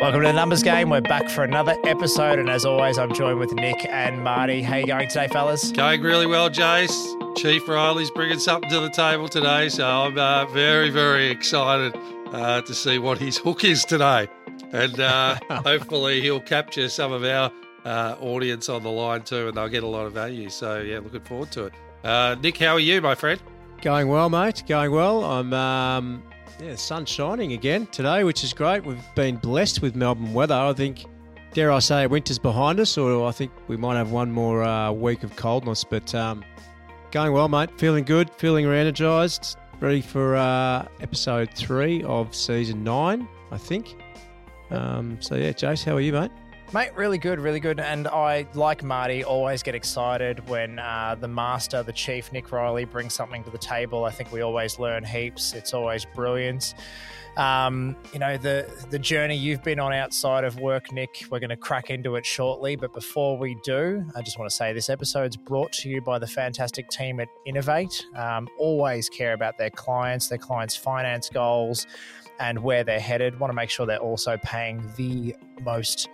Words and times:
Welcome 0.00 0.22
to 0.22 0.28
the 0.28 0.32
Numbers 0.32 0.62
Game. 0.62 0.88
We're 0.88 1.02
back 1.02 1.28
for 1.28 1.44
another 1.44 1.76
episode, 1.84 2.38
and 2.38 2.48
as 2.48 2.64
always, 2.64 2.96
I'm 2.96 3.12
joined 3.12 3.38
with 3.38 3.52
Nick 3.52 3.84
and 3.84 4.24
Marty. 4.24 4.62
How 4.62 4.76
you 4.76 4.86
going 4.86 5.08
today, 5.08 5.28
fellas? 5.28 5.72
Going 5.72 6.00
really 6.00 6.26
well, 6.26 6.48
Jace. 6.48 7.36
Chief 7.36 7.68
Reilly's 7.68 8.10
bringing 8.10 8.38
something 8.38 8.70
to 8.70 8.80
the 8.80 8.88
table 8.88 9.28
today, 9.28 9.68
so 9.68 9.86
I'm 9.86 10.18
uh, 10.18 10.46
very, 10.46 10.88
very 10.88 11.28
excited 11.28 11.94
uh, 12.32 12.62
to 12.62 12.74
see 12.74 12.98
what 12.98 13.18
his 13.18 13.36
hook 13.36 13.62
is 13.62 13.84
today, 13.84 14.26
and 14.72 14.98
uh, 14.98 15.36
hopefully 15.50 16.22
he'll 16.22 16.40
capture 16.40 16.88
some 16.88 17.12
of 17.12 17.22
our 17.22 17.52
uh, 17.84 18.16
audience 18.22 18.70
on 18.70 18.82
the 18.82 18.90
line 18.90 19.20
too, 19.20 19.48
and 19.48 19.56
they'll 19.58 19.68
get 19.68 19.82
a 19.82 19.86
lot 19.86 20.06
of 20.06 20.14
value. 20.14 20.48
So 20.48 20.80
yeah, 20.80 21.00
looking 21.00 21.20
forward 21.20 21.52
to 21.52 21.66
it. 21.66 21.74
Uh, 22.02 22.36
Nick, 22.42 22.56
how 22.56 22.72
are 22.72 22.80
you, 22.80 23.02
my 23.02 23.14
friend? 23.14 23.38
Going 23.82 24.08
well, 24.08 24.30
mate. 24.30 24.62
Going 24.66 24.92
well. 24.92 25.24
I'm 25.26 25.52
um, 25.52 26.22
yeah, 26.60 26.74
sun 26.74 27.06
shining 27.06 27.52
again 27.52 27.86
today, 27.86 28.24
which 28.24 28.44
is 28.44 28.52
great. 28.52 28.84
We've 28.84 29.02
been 29.14 29.36
blessed 29.36 29.82
with 29.82 29.96
Melbourne 29.96 30.32
weather. 30.32 30.54
I 30.54 30.72
think, 30.72 31.04
dare 31.52 31.72
I 31.72 31.78
say, 31.78 32.06
winter's 32.06 32.38
behind 32.38 32.80
us, 32.80 32.98
or 32.98 33.26
I 33.26 33.32
think 33.32 33.52
we 33.68 33.76
might 33.76 33.96
have 33.96 34.10
one 34.10 34.30
more 34.30 34.62
uh, 34.62 34.92
week 34.92 35.22
of 35.22 35.34
coldness. 35.36 35.84
But 35.84 36.14
um, 36.14 36.44
going 37.10 37.32
well, 37.32 37.48
mate. 37.48 37.70
Feeling 37.78 38.04
good. 38.04 38.30
Feeling 38.30 38.66
re-energised. 38.66 39.56
Ready 39.80 40.02
for 40.02 40.36
uh, 40.36 40.86
episode 41.00 41.50
three 41.54 42.02
of 42.02 42.34
season 42.34 42.84
nine, 42.84 43.26
I 43.50 43.56
think. 43.56 43.96
Um, 44.70 45.16
so 45.20 45.36
yeah, 45.36 45.52
Jace, 45.52 45.84
how 45.84 45.96
are 45.96 46.00
you, 46.00 46.12
mate? 46.12 46.30
Mate, 46.72 46.94
really 46.94 47.18
good, 47.18 47.40
really 47.40 47.58
good. 47.58 47.80
And 47.80 48.06
I, 48.06 48.46
like 48.54 48.84
Marty, 48.84 49.24
always 49.24 49.60
get 49.60 49.74
excited 49.74 50.48
when 50.48 50.78
uh, 50.78 51.16
the 51.18 51.26
master, 51.26 51.82
the 51.82 51.92
chief, 51.92 52.32
Nick 52.32 52.52
Reilly, 52.52 52.84
brings 52.84 53.12
something 53.12 53.42
to 53.42 53.50
the 53.50 53.58
table. 53.58 54.04
I 54.04 54.12
think 54.12 54.30
we 54.30 54.42
always 54.42 54.78
learn 54.78 55.02
heaps. 55.02 55.52
It's 55.52 55.74
always 55.74 56.04
brilliant. 56.14 56.74
Um, 57.36 57.96
you 58.12 58.20
know, 58.20 58.36
the, 58.36 58.72
the 58.88 59.00
journey 59.00 59.34
you've 59.34 59.64
been 59.64 59.80
on 59.80 59.92
outside 59.92 60.44
of 60.44 60.60
work, 60.60 60.92
Nick, 60.92 61.24
we're 61.28 61.40
going 61.40 61.50
to 61.50 61.56
crack 61.56 61.90
into 61.90 62.14
it 62.14 62.24
shortly. 62.24 62.76
But 62.76 62.94
before 62.94 63.36
we 63.36 63.56
do, 63.64 64.04
I 64.14 64.22
just 64.22 64.38
want 64.38 64.48
to 64.48 64.54
say 64.54 64.72
this 64.72 64.88
episode's 64.88 65.36
brought 65.36 65.72
to 65.72 65.88
you 65.88 66.00
by 66.00 66.20
the 66.20 66.26
fantastic 66.28 66.88
team 66.88 67.18
at 67.18 67.26
Inovayt. 67.48 68.16
Um, 68.16 68.46
always 68.58 69.08
care 69.08 69.32
about 69.32 69.58
their 69.58 69.70
clients, 69.70 70.28
their 70.28 70.38
clients' 70.38 70.76
finance 70.76 71.30
goals, 71.30 71.88
and 72.38 72.60
where 72.60 72.84
they're 72.84 73.00
headed. 73.00 73.40
Want 73.40 73.50
to 73.50 73.56
make 73.56 73.70
sure 73.70 73.86
they're 73.86 73.98
also 73.98 74.36
paying 74.44 74.82
the 74.96 75.34
most 75.62 76.08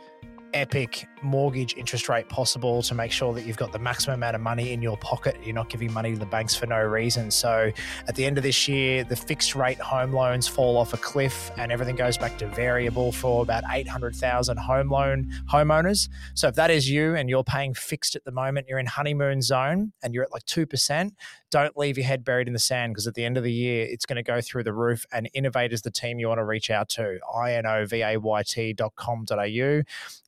epic 0.55 1.07
mortgage 1.23 1.75
interest 1.77 2.09
rate 2.09 2.29
possible 2.29 2.83
to 2.83 2.95
make 2.95 3.11
sure 3.11 3.35
that 3.35 3.47
you've 3.47 3.57
got 3.57 3.73
the 3.73 3.79
maximum 3.79 4.15
amount 4.15 4.37
of 4.37 4.41
money 4.41 4.73
in 4.73 4.81
your 4.81 4.97
pocket. 4.99 5.37
You're 5.45 5.55
not 5.55 5.69
giving 5.69 5.93
money 5.93 6.13
to 6.13 6.19
the 6.19 6.27
banks 6.27 6.55
for 6.55 6.67
no 6.67 6.81
reason. 6.81 7.31
So 7.31 7.71
at 8.09 8.15
the 8.15 8.25
end 8.25 8.39
of 8.39 8.45
this 8.45 8.69
year, 8.69 9.05
the 9.05 9.17
fixed 9.17 9.55
rate 9.55 9.79
home 9.79 10.13
loans 10.13 10.49
fall 10.49 10.77
off 10.77 10.95
a 10.95 10.97
cliff 10.97 11.51
and 11.57 11.73
everything 11.73 11.97
goes 11.97 12.17
back 12.17 12.39
to 12.39 12.47
variable 12.49 13.13
for 13.13 13.43
about 13.43 13.65
800,000 13.69 14.59
home 14.59 14.91
loan 14.91 15.31
homeowners. 15.51 16.09
So 16.35 16.49
if 16.49 16.55
that 16.55 16.71
is 16.71 16.89
you 16.89 17.15
and 17.15 17.29
you're 17.29 17.45
paying 17.45 17.75
fixed 17.75 18.17
at 18.17 18.25
the 18.25 18.33
moment, 18.33 18.67
you're 18.69 18.79
in 18.79 18.87
honeymoon 18.87 19.43
zone 19.43 19.93
and 20.03 20.15
you're 20.15 20.25
at 20.25 20.33
like 20.33 20.45
2%, 20.45 21.11
don't 21.51 21.77
leave 21.77 21.97
your 21.97 22.07
head 22.07 22.25
buried 22.25 22.49
in 22.49 22.53
the 22.53 22.59
sand 22.59 22.93
because 22.93 23.07
at 23.07 23.15
the 23.15 23.25
end 23.25 23.37
of 23.37 23.45
the 23.45 23.53
year, 23.53 23.87
it's 23.89 24.05
going 24.05 24.17
to 24.17 24.23
go 24.23 24.41
through 24.41 24.65
the 24.65 24.73
roof. 24.73 25.07
And 25.13 25.29
Inovayt 25.35 25.73
is 25.73 25.83
the 25.83 25.91
team 25.91 26.19
you 26.19 26.29
want 26.29 26.39
to 26.39 26.45
reach 26.45 26.71
out 26.71 26.89
to, 26.91 27.19
inovayt.com.au. 27.35 29.83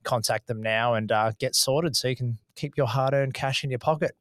Contact 0.09 0.47
them 0.47 0.62
now 0.62 0.95
and 0.95 1.12
uh, 1.12 1.33
get 1.39 1.55
sorted 1.55 1.95
so 1.95 2.09
you 2.09 2.17
can 2.17 2.39
keep 2.56 2.78
your 2.78 2.87
hard 2.87 3.12
earned 3.12 3.34
cash 3.34 3.62
in 3.62 3.70
your 3.70 3.78
pocket. 3.78 4.17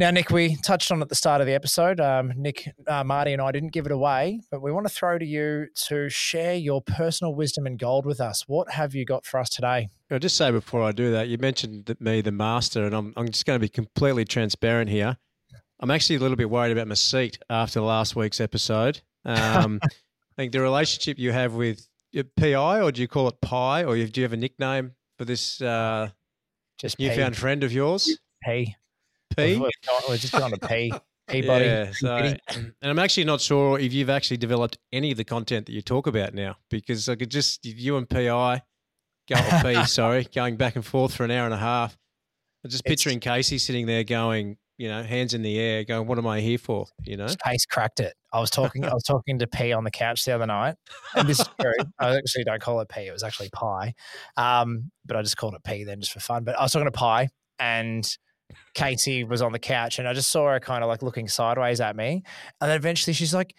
Now, 0.00 0.10
Nick, 0.10 0.30
we 0.30 0.56
touched 0.56 0.90
on 0.90 1.02
at 1.02 1.10
the 1.10 1.14
start 1.14 1.42
of 1.42 1.46
the 1.46 1.52
episode. 1.52 2.00
Um, 2.00 2.32
Nick, 2.34 2.72
uh, 2.86 3.04
Marty, 3.04 3.34
and 3.34 3.42
I 3.42 3.52
didn't 3.52 3.74
give 3.74 3.84
it 3.84 3.92
away, 3.92 4.40
but 4.50 4.62
we 4.62 4.72
want 4.72 4.86
to 4.86 4.92
throw 4.92 5.18
to 5.18 5.26
you 5.26 5.66
to 5.88 6.08
share 6.08 6.54
your 6.54 6.80
personal 6.80 7.34
wisdom 7.34 7.66
and 7.66 7.78
gold 7.78 8.06
with 8.06 8.18
us. 8.18 8.44
What 8.46 8.70
have 8.70 8.94
you 8.94 9.04
got 9.04 9.26
for 9.26 9.38
us 9.38 9.50
today? 9.50 9.90
I'll 10.10 10.18
just 10.18 10.38
say 10.38 10.50
before 10.50 10.82
I 10.82 10.92
do 10.92 11.10
that, 11.12 11.28
you 11.28 11.36
mentioned 11.36 11.94
me, 12.00 12.22
the 12.22 12.32
master, 12.32 12.86
and 12.86 12.94
I'm, 12.94 13.12
I'm 13.14 13.26
just 13.26 13.44
going 13.44 13.58
to 13.58 13.60
be 13.60 13.68
completely 13.68 14.24
transparent 14.24 14.88
here. 14.88 15.18
I'm 15.80 15.90
actually 15.90 16.16
a 16.16 16.20
little 16.20 16.36
bit 16.36 16.48
worried 16.48 16.72
about 16.72 16.88
my 16.88 16.94
seat 16.94 17.38
after 17.50 17.82
last 17.82 18.16
week's 18.16 18.40
episode. 18.40 19.02
Um, 19.26 19.80
I 19.82 19.88
think 20.44 20.52
the 20.52 20.62
relationship 20.62 21.18
you 21.18 21.30
have 21.30 21.52
with 21.52 21.86
PI, 22.38 22.80
or 22.80 22.92
do 22.92 23.00
you 23.00 23.08
call 23.08 23.28
it 23.28 23.40
Pi, 23.40 23.84
or 23.84 23.96
do 23.96 24.20
you 24.20 24.22
have 24.24 24.32
a 24.32 24.36
nickname 24.36 24.92
for 25.18 25.24
this 25.24 25.60
uh, 25.60 26.10
Just 26.78 26.98
newfound 26.98 27.36
friend 27.36 27.62
of 27.64 27.72
yours? 27.72 28.18
P. 28.44 28.74
P. 29.36 29.56
We're, 29.58 29.68
we're 30.08 30.16
just 30.16 30.32
going 30.32 30.52
to 30.52 30.58
P. 30.58 30.92
P, 31.28 31.42
buddy. 31.46 31.64
Yeah, 31.66 31.92
so, 31.92 32.16
and 32.16 32.72
I'm 32.82 32.98
actually 32.98 33.24
not 33.24 33.40
sure 33.40 33.78
if 33.78 33.92
you've 33.92 34.10
actually 34.10 34.38
developed 34.38 34.78
any 34.92 35.10
of 35.12 35.16
the 35.16 35.24
content 35.24 35.66
that 35.66 35.72
you 35.72 35.82
talk 35.82 36.06
about 36.06 36.34
now, 36.34 36.56
because 36.68 37.08
I 37.08 37.14
could 37.14 37.30
just 37.30 37.64
you 37.64 37.96
and 37.96 38.08
PI 38.08 38.62
go 39.28 39.60
P, 39.62 39.84
sorry, 39.86 40.26
going 40.34 40.56
back 40.56 40.74
and 40.76 40.84
forth 40.84 41.14
for 41.14 41.24
an 41.24 41.30
hour 41.30 41.44
and 41.44 41.54
a 41.54 41.58
half. 41.58 41.96
I'm 42.64 42.70
just 42.70 42.84
It's- 42.84 42.90
picturing 42.90 43.20
Casey 43.20 43.58
sitting 43.58 43.86
there 43.86 44.04
going, 44.04 44.56
you 44.80 44.88
know, 44.88 45.02
hands 45.02 45.34
in 45.34 45.42
the 45.42 45.58
air, 45.60 45.84
going, 45.84 46.08
"What 46.08 46.16
am 46.16 46.26
I 46.26 46.40
here 46.40 46.56
for?" 46.56 46.86
You 47.04 47.18
know. 47.18 47.26
Pace 47.44 47.66
cracked 47.66 48.00
it. 48.00 48.14
I 48.32 48.40
was 48.40 48.48
talking. 48.48 48.82
I 48.86 48.94
was 48.94 49.02
talking 49.02 49.38
to 49.38 49.46
P 49.46 49.74
on 49.74 49.84
the 49.84 49.90
couch 49.90 50.24
the 50.24 50.32
other 50.32 50.46
night, 50.46 50.76
and 51.14 51.28
this 51.28 51.38
is 51.38 51.48
true. 51.60 51.74
I 51.98 52.16
actually 52.16 52.44
don't 52.44 52.62
call 52.62 52.80
it 52.80 52.88
P. 52.88 53.02
It 53.02 53.12
was 53.12 53.22
actually 53.22 53.50
Pi, 53.50 53.92
um, 54.38 54.90
but 55.04 55.18
I 55.18 55.22
just 55.22 55.36
called 55.36 55.54
it 55.54 55.62
P 55.64 55.84
then 55.84 56.00
just 56.00 56.12
for 56.12 56.20
fun. 56.20 56.44
But 56.44 56.58
I 56.58 56.62
was 56.62 56.72
talking 56.72 56.86
to 56.86 56.92
Pi, 56.92 57.28
and 57.58 58.08
Katie 58.72 59.22
was 59.22 59.42
on 59.42 59.52
the 59.52 59.58
couch, 59.58 59.98
and 59.98 60.08
I 60.08 60.14
just 60.14 60.30
saw 60.30 60.50
her 60.50 60.60
kind 60.60 60.82
of 60.82 60.88
like 60.88 61.02
looking 61.02 61.28
sideways 61.28 61.82
at 61.82 61.94
me, 61.94 62.22
and 62.62 62.70
then 62.70 62.76
eventually 62.78 63.12
she's 63.12 63.34
like, 63.34 63.54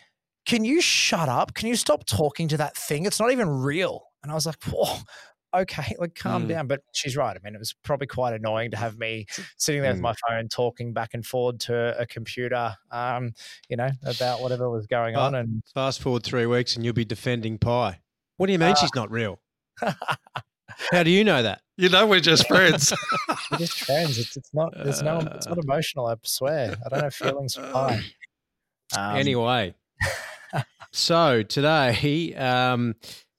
"Can 0.48 0.66
you 0.66 0.82
shut 0.82 1.30
up? 1.30 1.53
Can 1.53 1.68
you 1.68 1.76
stop 1.76 2.03
talking 2.08 2.48
to 2.48 2.58
that 2.58 2.76
thing? 2.76 3.06
It's 3.06 3.20
not 3.20 3.32
even 3.32 3.48
real." 3.48 4.06
And 4.24 4.32
I 4.32 4.36
was 4.36 4.48
like, 4.48 4.64
"Whoa." 4.64 4.98
Okay, 5.53 5.95
like 6.00 6.16
calm 6.16 6.45
Mm. 6.45 6.50
down. 6.50 6.67
But 6.67 6.81
she's 6.94 7.17
right. 7.17 7.35
I 7.35 7.39
mean, 7.44 7.53
it 7.56 7.59
was 7.59 7.73
probably 7.84 8.07
quite 8.07 8.34
annoying 8.34 8.72
to 8.72 8.78
have 8.78 8.97
me 8.97 9.25
sitting 9.57 9.81
there 9.81 9.91
with 9.91 10.00
Mm. 10.00 10.03
my 10.03 10.16
phone 10.28 10.47
talking 10.47 10.94
back 10.94 11.13
and 11.13 11.25
forward 11.25 11.59
to 11.62 12.00
a 12.00 12.06
computer, 12.06 12.75
um, 12.91 13.34
you 13.69 13.75
know, 13.78 13.90
about 14.06 14.41
whatever 14.41 14.69
was 14.69 14.88
going 14.88 15.16
on. 15.16 15.35
And 15.35 15.61
Fast 15.73 16.01
forward 16.01 16.23
three 16.23 16.45
weeks, 16.45 16.75
and 16.75 16.85
you'll 16.85 16.94
be 16.94 17.06
defending 17.06 17.57
Pi. 17.57 18.00
What 18.38 18.47
do 18.47 18.53
you 18.53 18.59
mean 18.59 18.72
Uh, 18.72 18.75
she's 18.75 18.95
not 18.95 19.11
real? 19.11 19.41
How 20.91 21.03
do 21.03 21.09
you 21.11 21.23
know 21.23 21.44
that? 21.44 21.61
You 21.78 21.90
know 21.90 22.07
we're 22.07 22.19
just 22.22 22.47
friends. 22.47 22.94
we're 23.51 23.57
just 23.57 23.84
friends. 23.84 24.17
It's, 24.19 24.38
it's 24.38 24.53
not. 24.53 24.73
There's 24.75 25.01
no. 25.01 25.19
It's 25.19 25.47
not 25.47 25.57
emotional. 25.57 26.07
I 26.07 26.16
swear. 26.23 26.75
I 26.85 26.90
don't 26.90 27.03
have 27.03 27.13
feelings 27.16 27.56
for 27.56 27.69
Pi. 27.72 28.01
Um, 28.94 29.16
anyway, 29.16 29.73
so 30.91 31.44
today, 31.44 32.35
um, 32.35 32.95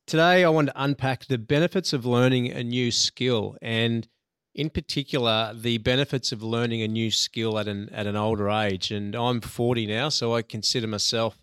today 0.06 0.44
I 0.44 0.48
want 0.48 0.68
to 0.68 0.82
unpack 0.82 1.26
the 1.26 1.38
benefits 1.38 1.92
of 1.92 2.04
learning 2.04 2.50
a 2.50 2.62
new 2.62 2.90
skill, 2.90 3.56
and 3.62 4.06
in 4.54 4.70
particular, 4.70 5.54
the 5.54 5.78
benefits 5.78 6.32
of 6.32 6.42
learning 6.42 6.82
a 6.82 6.88
new 6.88 7.10
skill 7.10 7.58
at 7.58 7.68
an 7.68 7.88
at 7.90 8.06
an 8.06 8.16
older 8.16 8.50
age. 8.50 8.90
And 8.90 9.14
I'm 9.14 9.40
40 9.40 9.86
now, 9.86 10.08
so 10.08 10.34
I 10.34 10.42
consider 10.42 10.86
myself 10.86 11.38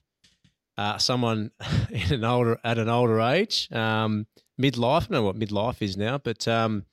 uh, 0.78 0.98
someone 0.98 1.52
in 1.90 2.14
an 2.14 2.24
older 2.24 2.60
at 2.64 2.78
an 2.78 2.90
older 2.90 3.20
age, 3.20 3.70
um, 3.72 4.28
midlife. 4.60 5.04
I 5.04 5.06
don't 5.06 5.12
know 5.12 5.24
what 5.24 5.40
midlife 5.40 5.82
is 5.82 5.98
now, 5.98 6.18
but 6.18 6.48
um, 6.48 6.86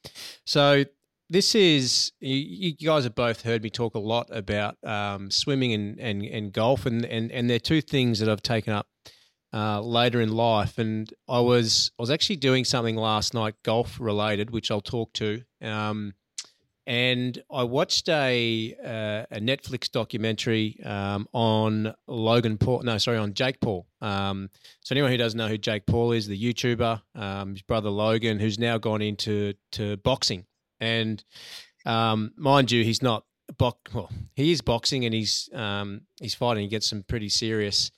so 0.44 0.84
this 1.28 1.54
is 1.54 2.12
you, 2.20 2.72
guys 2.72 3.04
have 3.04 3.14
both 3.14 3.42
heard 3.42 3.62
me 3.62 3.70
talk 3.70 3.94
a 3.94 4.00
lot 4.00 4.28
about 4.30 4.76
um, 4.84 5.30
swimming 5.30 5.72
and, 5.72 5.98
and, 5.98 6.22
and 6.22 6.52
golf 6.52 6.86
and, 6.86 7.04
and, 7.04 7.32
and 7.32 7.50
they're 7.50 7.58
two 7.58 7.80
things 7.80 8.20
that 8.20 8.28
I've 8.28 8.42
taken 8.42 8.72
up 8.72 8.86
uh, 9.52 9.80
later 9.80 10.20
in 10.20 10.30
life 10.32 10.78
and 10.78 11.12
I 11.28 11.40
was 11.40 11.90
I 11.98 12.02
was 12.02 12.10
actually 12.10 12.36
doing 12.36 12.64
something 12.64 12.96
last 12.96 13.34
night 13.34 13.54
golf 13.62 13.98
related 14.00 14.50
which 14.50 14.70
I'll 14.70 14.80
talk 14.80 15.12
to 15.14 15.42
um, 15.62 16.14
and 16.86 17.42
I 17.50 17.64
watched 17.64 18.08
a 18.08 18.76
uh, 18.82 19.34
a 19.34 19.40
Netflix 19.40 19.90
documentary 19.90 20.78
um, 20.84 21.28
on 21.32 21.94
Logan 22.06 22.58
Paul 22.58 22.82
no 22.82 22.98
sorry 22.98 23.18
on 23.18 23.34
Jake 23.34 23.60
Paul 23.60 23.86
um, 24.00 24.50
so 24.82 24.94
anyone 24.94 25.10
who 25.10 25.16
doesn't 25.16 25.38
know 25.38 25.48
who 25.48 25.58
Jake 25.58 25.86
Paul 25.86 26.12
is 26.12 26.26
the 26.26 26.40
YouTuber 26.40 27.02
um, 27.14 27.52
his 27.52 27.62
brother 27.62 27.90
Logan 27.90 28.38
who's 28.38 28.58
now 28.58 28.78
gone 28.78 29.02
into 29.02 29.54
to 29.72 29.96
boxing 29.98 30.44
and 30.80 31.24
um, 31.86 32.32
mind 32.36 32.70
you, 32.70 32.84
he's 32.84 33.02
not 33.02 33.24
box. 33.58 33.94
Well, 33.94 34.10
he 34.34 34.52
is 34.52 34.60
boxing 34.60 35.04
and 35.04 35.14
he's 35.14 35.48
um, 35.54 36.02
he's 36.20 36.34
fighting 36.34 36.64
He 36.64 36.68
gets 36.68 36.88
some 36.88 37.04
pretty 37.04 37.28
serious 37.28 37.90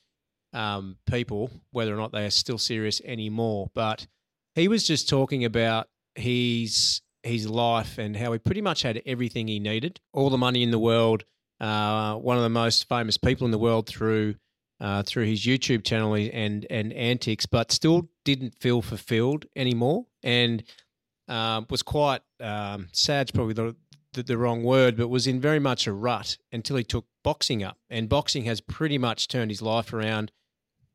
um, 0.53 0.97
people. 1.05 1.51
Whether 1.71 1.93
or 1.93 1.97
not 1.97 2.11
they 2.11 2.25
are 2.25 2.31
still 2.31 2.57
serious 2.57 3.01
anymore, 3.05 3.69
but 3.73 4.07
he 4.55 4.67
was 4.67 4.85
just 4.85 5.09
talking 5.09 5.45
about 5.45 5.87
his 6.15 7.01
his 7.23 7.49
life 7.49 7.97
and 7.97 8.15
how 8.15 8.31
he 8.31 8.39
pretty 8.39 8.61
much 8.61 8.81
had 8.81 9.01
everything 9.05 9.47
he 9.47 9.59
needed, 9.59 9.99
all 10.13 10.29
the 10.29 10.37
money 10.37 10.63
in 10.63 10.71
the 10.71 10.79
world. 10.79 11.23
Uh, 11.59 12.15
one 12.15 12.37
of 12.37 12.43
the 12.43 12.49
most 12.49 12.87
famous 12.87 13.17
people 13.17 13.45
in 13.45 13.51
the 13.51 13.59
world 13.59 13.87
through 13.87 14.35
uh, 14.79 15.03
through 15.03 15.25
his 15.25 15.45
YouTube 15.45 15.83
channel 15.83 16.13
and 16.13 16.65
and 16.69 16.93
antics, 16.93 17.45
but 17.45 17.71
still 17.71 18.09
didn't 18.23 18.55
feel 18.59 18.81
fulfilled 18.81 19.45
anymore, 19.55 20.05
and 20.23 20.63
um, 21.27 21.67
was 21.69 21.83
quite 21.83 22.21
um, 22.39 22.87
sad's 22.91 23.31
probably 23.31 23.53
the, 23.53 23.75
the 24.27 24.33
the 24.33 24.37
wrong 24.37 24.63
word, 24.63 24.95
but 24.97 25.07
was 25.07 25.27
in 25.27 25.39
very 25.41 25.59
much 25.59 25.87
a 25.87 25.93
rut 25.93 26.37
until 26.51 26.75
he 26.77 26.83
took 26.83 27.05
boxing 27.23 27.63
up, 27.63 27.77
and 27.89 28.09
boxing 28.09 28.45
has 28.45 28.61
pretty 28.61 28.97
much 28.97 29.27
turned 29.27 29.51
his 29.51 29.61
life 29.61 29.93
around. 29.93 30.31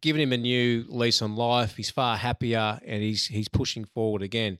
given 0.03 0.21
him 0.21 0.32
a 0.35 0.37
new 0.37 0.85
lease 0.88 1.23
on 1.23 1.35
life. 1.35 1.76
He's 1.76 1.91
far 1.91 2.19
happier, 2.19 2.79
and 2.87 3.03
he's 3.03 3.26
he's 3.26 3.49
pushing 3.49 3.87
forward 3.87 4.23
again. 4.23 4.59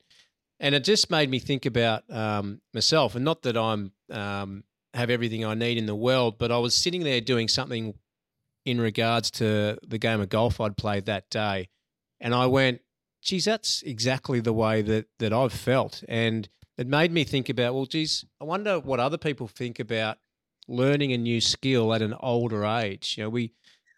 And 0.58 0.75
it 0.75 0.84
just 0.84 1.11
made 1.11 1.28
me 1.28 1.38
think 1.38 1.66
about 1.66 2.02
um, 2.11 2.62
myself, 2.72 3.14
and 3.14 3.25
not 3.25 3.43
that 3.43 3.56
I'm 3.56 3.93
um, 4.11 4.64
have 4.94 5.11
everything 5.11 5.44
I 5.44 5.55
need 5.55 5.76
in 5.76 5.87
the 5.87 5.94
world, 5.94 6.38
but 6.38 6.50
I 6.50 6.58
was 6.58 6.75
sitting 6.75 7.02
there 7.02 7.20
doing 7.20 7.49
something 7.49 7.94
in 8.64 8.81
regards 8.81 9.31
to 9.32 9.76
the 9.87 9.99
game 9.99 10.20
of 10.22 10.31
golf 10.31 10.61
I'd 10.61 10.76
played 10.78 11.05
that 11.06 11.28
day, 11.28 11.69
and 12.20 12.34
I 12.34 12.46
went, 12.46 12.81
"Geez, 13.20 13.44
that's 13.44 13.82
exactly 13.82 14.40
the 14.40 14.55
way 14.55 14.81
that 14.81 15.06
that 15.19 15.32
I've 15.32 15.52
felt," 15.52 16.02
and 16.08 16.49
it 16.76 16.87
made 16.87 17.12
me 17.12 17.25
think 17.25 17.49
about, 17.49 17.75
well, 17.75 17.87
geez, 17.87 18.25
I 18.41 18.44
wonder 18.44 18.81
what 18.81 19.00
other 19.00 19.19
people 19.19 19.47
think 19.47 19.79
about 19.79 20.19
learning 20.67 21.12
a 21.12 21.19
new 21.19 21.41
skill 21.41 21.94
at 21.94 22.03
an 22.03 22.15
older 22.21 22.65
age. 22.65 23.15
You 23.17 23.25
know, 23.25 23.31
we 23.31 23.53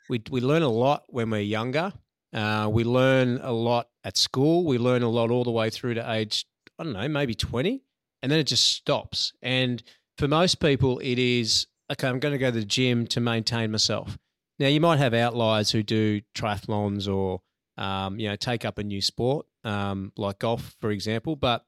we 0.08 0.23
we 0.31 0.40
learn 0.40 0.62
a 0.62 0.69
lot 0.69 1.05
when 1.08 1.31
we're 1.31 1.40
younger. 1.40 1.93
Uh, 2.32 2.69
we 2.70 2.84
learn 2.84 3.40
a 3.43 3.52
lot 3.52 3.88
at 4.05 4.17
school. 4.17 4.64
We 4.64 4.78
learn 4.78 5.02
a 5.02 5.08
lot 5.08 5.31
all 5.31 5.44
the 5.44 5.50
way 5.50 5.70
through 5.70 5.94
to 5.94 6.12
age 6.12 6.44
I 6.78 6.84
don't 6.84 6.93
know, 6.93 7.08
maybe 7.08 7.34
twenty, 7.34 7.82
and 8.23 8.31
then 8.31 8.38
it 8.38 8.46
just 8.46 8.67
stops. 8.67 9.32
And 9.43 9.82
for 10.19 10.28
most 10.28 10.61
people, 10.61 10.99
it 10.99 11.19
is 11.19 11.67
okay. 11.90 12.08
I'm 12.08 12.20
going 12.20 12.32
to 12.32 12.38
go 12.38 12.50
to 12.50 12.58
the 12.58 12.64
gym 12.64 13.06
to 13.08 13.20
maintain 13.20 13.70
myself. 13.70 14.19
Now, 14.58 14.69
you 14.69 14.81
might 14.81 14.99
have 14.99 15.12
outliers 15.14 15.70
who 15.70 15.82
do 15.82 16.23
triathlons 16.34 17.12
or 17.12 17.43
um, 17.78 18.19
you 18.19 18.28
know 18.28 18.37
take 18.37 18.64
up 18.64 18.78
a 18.78 18.82
new 18.82 19.00
sport 19.00 19.46
um, 19.64 20.12
like 20.17 20.40
golf, 20.40 20.76
for 20.81 20.90
example. 20.90 21.37
But 21.37 21.64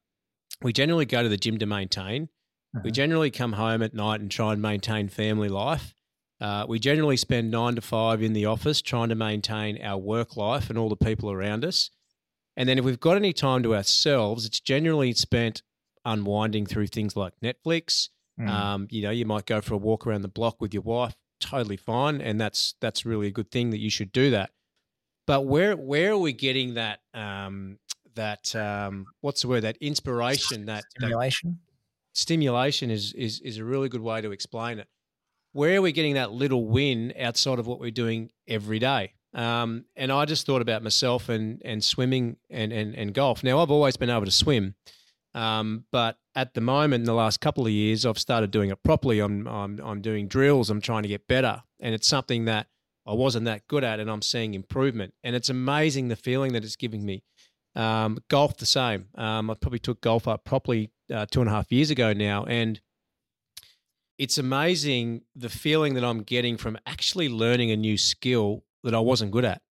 we 0.62 0.72
generally 0.72 1.06
go 1.06 1.22
to 1.22 1.28
the 1.28 1.36
gym 1.36 1.58
to 1.58 1.66
maintain. 1.66 2.28
We 2.74 2.80
mm-hmm. 2.80 2.90
generally 2.90 3.30
come 3.30 3.54
home 3.54 3.82
at 3.82 3.94
night 3.94 4.20
and 4.20 4.30
try 4.30 4.52
and 4.52 4.60
maintain 4.60 5.08
family 5.08 5.48
life. 5.48 5.94
Uh, 6.40 6.66
we 6.68 6.78
generally 6.78 7.16
spend 7.16 7.50
nine 7.50 7.74
to 7.74 7.80
five 7.80 8.22
in 8.22 8.32
the 8.32 8.46
office 8.46 8.80
trying 8.80 9.08
to 9.08 9.14
maintain 9.14 9.82
our 9.82 9.98
work 9.98 10.36
life 10.36 10.70
and 10.70 10.78
all 10.78 10.88
the 10.88 10.96
people 10.96 11.30
around 11.30 11.64
us. 11.64 11.90
And 12.56 12.68
then 12.68 12.78
if 12.78 12.84
we've 12.84 13.00
got 13.00 13.16
any 13.16 13.32
time 13.32 13.62
to 13.62 13.74
ourselves, 13.74 14.44
it's 14.44 14.60
generally 14.60 15.12
spent 15.14 15.62
unwinding 16.04 16.66
through 16.66 16.88
things 16.88 17.16
like 17.16 17.32
Netflix. 17.42 18.08
Mm. 18.38 18.48
Um, 18.48 18.88
you 18.90 19.02
know, 19.02 19.10
you 19.10 19.24
might 19.26 19.46
go 19.46 19.60
for 19.60 19.74
a 19.74 19.78
walk 19.78 20.06
around 20.06 20.22
the 20.22 20.28
block 20.28 20.60
with 20.60 20.72
your 20.72 20.82
wife, 20.82 21.14
totally 21.40 21.76
fine, 21.76 22.20
and 22.20 22.40
that's 22.40 22.74
that's 22.80 23.04
really 23.04 23.28
a 23.28 23.32
good 23.32 23.50
thing 23.50 23.70
that 23.70 23.78
you 23.78 23.90
should 23.90 24.12
do 24.12 24.30
that. 24.30 24.50
But 25.26 25.46
where 25.46 25.76
where 25.76 26.12
are 26.12 26.18
we 26.18 26.32
getting 26.32 26.74
that 26.74 27.00
um, 27.14 27.78
that 28.18 28.54
um, 28.54 29.06
what's 29.22 29.42
the 29.42 29.48
word 29.48 29.62
that 29.62 29.76
inspiration 29.80 30.66
that 30.66 30.84
stimulation? 30.90 31.58
That 32.12 32.18
stimulation 32.18 32.90
is 32.90 33.12
is 33.14 33.40
is 33.40 33.58
a 33.58 33.64
really 33.64 33.88
good 33.88 34.02
way 34.02 34.20
to 34.20 34.30
explain 34.30 34.78
it 34.78 34.88
where 35.52 35.78
are 35.78 35.82
we 35.82 35.92
getting 35.92 36.14
that 36.14 36.30
little 36.30 36.66
win 36.66 37.12
outside 37.18 37.58
of 37.58 37.66
what 37.66 37.80
we're 37.80 37.90
doing 37.90 38.30
every 38.46 38.78
day? 38.78 39.14
Um, 39.34 39.84
and 39.96 40.10
I 40.12 40.24
just 40.24 40.46
thought 40.46 40.62
about 40.62 40.82
myself 40.82 41.28
and 41.28 41.60
and 41.64 41.82
swimming 41.84 42.36
and, 42.48 42.72
and 42.72 42.94
and 42.94 43.12
golf. 43.12 43.44
Now 43.44 43.60
I've 43.60 43.70
always 43.70 43.96
been 43.96 44.10
able 44.10 44.24
to 44.24 44.30
swim, 44.30 44.74
um, 45.34 45.84
but 45.92 46.16
at 46.34 46.54
the 46.54 46.60
moment, 46.60 47.02
in 47.02 47.04
the 47.04 47.14
last 47.14 47.40
couple 47.40 47.66
of 47.66 47.72
years, 47.72 48.06
I've 48.06 48.18
started 48.18 48.50
doing 48.50 48.70
it 48.70 48.82
properly. 48.82 49.20
I'm 49.20 49.46
I'm 49.46 49.80
I'm 49.80 50.00
doing 50.00 50.28
drills. 50.28 50.70
I'm 50.70 50.80
trying 50.80 51.02
to 51.02 51.08
get 51.08 51.26
better, 51.28 51.62
and 51.78 51.94
it's 51.94 52.08
something 52.08 52.46
that 52.46 52.68
I 53.06 53.12
wasn't 53.12 53.44
that 53.44 53.66
good 53.68 53.84
at, 53.84 54.00
and 54.00 54.10
I'm 54.10 54.22
seeing 54.22 54.54
improvement. 54.54 55.12
And 55.22 55.36
it's 55.36 55.50
amazing 55.50 56.08
the 56.08 56.16
feeling 56.16 56.52
that 56.54 56.64
it's 56.64 56.76
giving 56.76 57.04
me. 57.04 57.22
Um, 57.78 58.18
golf 58.28 58.56
the 58.56 58.66
same. 58.66 59.06
Um, 59.14 59.50
I 59.50 59.54
probably 59.54 59.78
took 59.78 60.00
golf 60.00 60.26
up 60.26 60.44
properly 60.44 60.90
uh, 61.14 61.26
two 61.30 61.40
and 61.40 61.48
a 61.48 61.52
half 61.52 61.70
years 61.70 61.90
ago 61.90 62.12
now, 62.12 62.44
and 62.44 62.80
it's 64.18 64.36
amazing 64.36 65.22
the 65.36 65.48
feeling 65.48 65.94
that 65.94 66.04
I'm 66.04 66.24
getting 66.24 66.56
from 66.56 66.76
actually 66.86 67.28
learning 67.28 67.70
a 67.70 67.76
new 67.76 67.96
skill 67.96 68.64
that 68.82 68.94
I 68.94 68.98
wasn't 68.98 69.30
good 69.30 69.44
at 69.44 69.62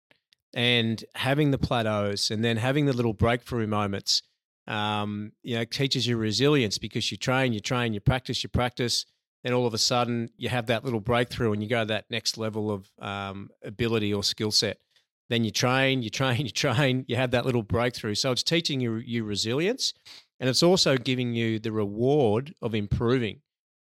and 0.54 1.04
having 1.16 1.50
the 1.50 1.58
plateaus 1.58 2.30
and 2.30 2.44
then 2.44 2.56
having 2.56 2.86
the 2.86 2.92
little 2.92 3.12
breakthrough 3.12 3.66
moments. 3.66 4.22
Um, 4.68 5.32
you 5.42 5.56
know, 5.56 5.64
teaches 5.64 6.06
you 6.06 6.16
resilience 6.16 6.78
because 6.78 7.10
you 7.10 7.16
train, 7.16 7.52
you 7.52 7.60
train, 7.60 7.92
you 7.92 8.00
practice, 8.00 8.42
you 8.42 8.48
practice. 8.48 9.04
Then 9.44 9.52
all 9.52 9.66
of 9.66 9.74
a 9.74 9.78
sudden 9.78 10.30
you 10.36 10.48
have 10.48 10.66
that 10.66 10.84
little 10.84 11.00
breakthrough 11.00 11.52
and 11.52 11.62
you 11.62 11.68
go 11.68 11.80
to 11.80 11.86
that 11.86 12.06
next 12.10 12.36
level 12.38 12.70
of 12.70 12.90
um, 13.00 13.50
ability 13.64 14.12
or 14.12 14.24
skill 14.24 14.50
set. 14.50 14.78
Then 15.28 15.44
you 15.44 15.50
train, 15.50 16.02
you 16.02 16.10
train, 16.10 16.44
you 16.46 16.50
train, 16.50 17.04
you 17.08 17.16
have 17.16 17.32
that 17.32 17.44
little 17.44 17.62
breakthrough. 17.62 18.14
So 18.14 18.32
it's 18.32 18.42
teaching 18.42 18.80
you, 18.80 18.96
you 18.96 19.24
resilience 19.24 19.92
and 20.40 20.48
it's 20.48 20.62
also 20.62 20.96
giving 20.96 21.34
you 21.34 21.58
the 21.58 21.72
reward 21.72 22.54
of 22.62 22.74
improving. 22.74 23.40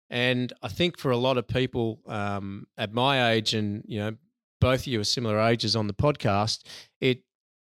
And 0.09 0.51
I 0.63 0.69
think 0.69 0.97
for 0.97 1.11
a 1.11 1.17
lot 1.17 1.37
of 1.37 1.47
people 1.47 1.99
um, 2.07 2.65
at 2.77 2.91
my 2.91 3.31
age, 3.31 3.53
and 3.53 3.83
you 3.87 3.99
know, 3.99 4.15
both 4.59 4.81
of 4.81 4.87
you 4.87 4.99
are 4.99 5.05
similar 5.05 5.39
ages 5.39 5.75
on 5.75 5.87
the 5.87 5.93
podcast, 5.93 6.63
it, 6.99 7.21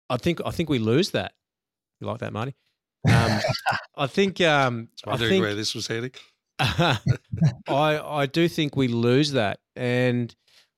I 0.10 0.18
think, 0.18 0.40
I 0.46 0.52
think 0.52 0.70
we 0.70 0.78
lose 0.78 1.12
that. 1.12 1.34
You 2.00 2.08
like 2.08 2.20
that, 2.20 2.34
Marty? 2.34 2.56
Um, 3.10 3.40
I 3.98 4.08
think. 4.08 4.42
Um, 4.42 4.90
I 5.08 5.18
think 5.18 5.42
where 5.42 5.56
this 5.56 5.74
was 5.74 5.88
heading. 5.88 6.12
I 6.60 7.00
I 7.68 8.26
do 8.28 8.48
think 8.48 8.76
we 8.76 8.88
lose 8.88 9.32
that, 9.32 9.60
and 9.76 10.34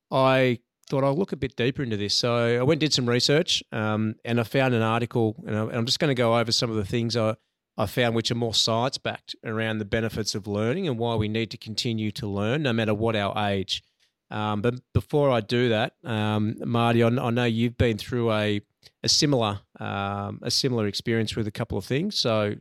I 0.10 0.60
thought 0.90 1.04
I'll 1.04 1.16
look 1.16 1.32
a 1.32 1.38
bit 1.38 1.56
deeper 1.56 1.84
into 1.84 1.98
this. 1.98 2.14
So 2.14 2.36
I 2.36 2.64
went 2.64 2.76
and 2.76 2.80
did 2.80 2.94
some 2.94 3.08
research, 3.08 3.64
um, 3.72 4.16
and 4.24 4.40
I 4.40 4.44
found 4.44 4.74
an 4.74 4.82
article, 4.82 5.36
and 5.46 5.56
I'm 5.56 5.86
just 5.86 6.00
going 6.00 6.10
to 6.10 6.16
go 6.16 6.38
over 6.38 6.52
some 6.52 6.70
of 6.70 6.76
the 6.76 6.86
things 6.86 7.16
I 7.16 7.36
I 7.78 7.86
found 7.86 8.16
which 8.16 8.32
are 8.32 8.36
more 8.36 8.56
science 8.56 8.98
backed 8.98 9.36
around 9.46 9.78
the 9.78 9.86
benefits 9.86 10.34
of 10.34 10.48
learning 10.48 10.88
and 10.88 10.98
why 10.98 11.16
we 11.16 11.28
need 11.28 11.52
to 11.52 11.58
continue 11.58 12.12
to 12.14 12.28
learn 12.28 12.64
no 12.64 12.74
matter 12.74 12.94
what 12.94 13.16
our 13.16 13.38
age. 13.50 13.84
Um, 14.32 14.62
but 14.62 14.76
before 14.94 15.30
I 15.30 15.42
do 15.42 15.70
that, 15.70 15.94
um, 16.04 16.56
Marty, 16.66 17.04
I, 17.04 17.08
I, 17.08 17.30
know 17.30 17.46
you've 17.46 17.78
been 17.78 17.98
through 17.98 18.32
a 18.34 18.62
a 19.04 19.10
similar 19.10 19.60
um, 19.80 20.40
a 20.42 20.52
similar 20.52 20.88
experience 20.88 21.36
with 21.36 21.48
a 21.48 21.52
couple 21.52 21.78
of 21.78 21.86
things. 21.86 22.18
So, 22.18 22.56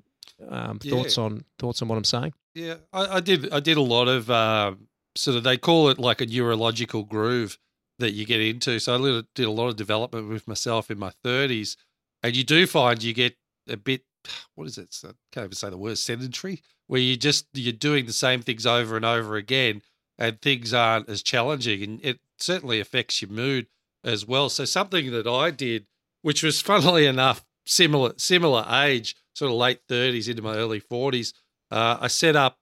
um, 0.49 0.78
thoughts 0.78 1.17
yeah. 1.17 1.25
on 1.25 1.44
thoughts 1.58 1.82
on 1.82 1.88
what 1.88 1.96
I'm 1.96 2.05
saying? 2.05 2.34
Yeah, 2.55 2.76
I, 2.93 3.17
I 3.17 3.20
did. 3.20 3.52
I 3.52 3.58
did 3.58 3.78
a 3.78 3.82
lot 3.82 4.06
of 4.06 4.31
uh, 4.31 4.75
sort 5.17 5.37
of 5.38 5.43
they 5.43 5.56
call 5.56 5.88
it 5.88 5.99
like 5.99 6.20
a 6.20 6.26
neurological 6.26 7.02
groove 7.02 7.58
that 7.99 8.13
you 8.13 8.27
get 8.27 8.41
into. 8.41 8.79
So 8.79 8.95
I 8.95 9.23
did 9.35 9.47
a 9.47 9.51
lot 9.51 9.69
of 9.69 9.77
development 9.77 10.29
with 10.29 10.47
myself 10.47 10.91
in 10.91 10.99
my 10.99 11.13
30s, 11.25 11.77
and 12.23 12.37
you 12.37 12.45
do 12.45 12.67
find 12.67 13.03
you 13.03 13.15
get 13.15 13.37
a 13.69 13.77
bit 13.77 14.03
what 14.55 14.67
is 14.67 14.79
it? 14.79 14.95
I 15.05 15.13
can't 15.33 15.45
even 15.45 15.53
say 15.53 15.71
the 15.71 15.79
word 15.79 15.99
sedentary, 15.99 16.63
where 16.87 17.01
you 17.01 17.17
just 17.17 17.47
you're 17.53 17.73
doing 17.73 18.07
the 18.07 18.13
same 18.13 18.43
things 18.43 18.67
over 18.67 18.97
and 18.97 19.05
over 19.05 19.37
again, 19.37 19.83
and 20.19 20.41
things 20.41 20.73
aren't 20.73 21.09
as 21.09 21.23
challenging, 21.23 21.83
and 21.83 22.05
it 22.05 22.21
certainly 22.39 22.81
affects 22.81 23.21
your 23.23 23.31
mood 23.31 23.67
as 24.05 24.27
well. 24.27 24.49
So 24.49 24.65
something 24.65 25.11
that 25.13 25.27
I 25.27 25.51
did, 25.51 25.87
which 26.23 26.43
was 26.43 26.61
funnily 26.63 27.07
enough 27.07 27.45
similar 27.67 28.13
similar 28.17 28.67
age, 28.71 29.17
sort 29.35 29.51
of 29.51 29.57
late 29.57 29.81
thirties 29.89 30.29
into 30.29 30.43
my 30.43 30.55
early 30.55 30.81
forties, 30.81 31.33
uh, 31.71 31.99
I 32.00 32.09
set 32.09 32.37
up 32.37 32.59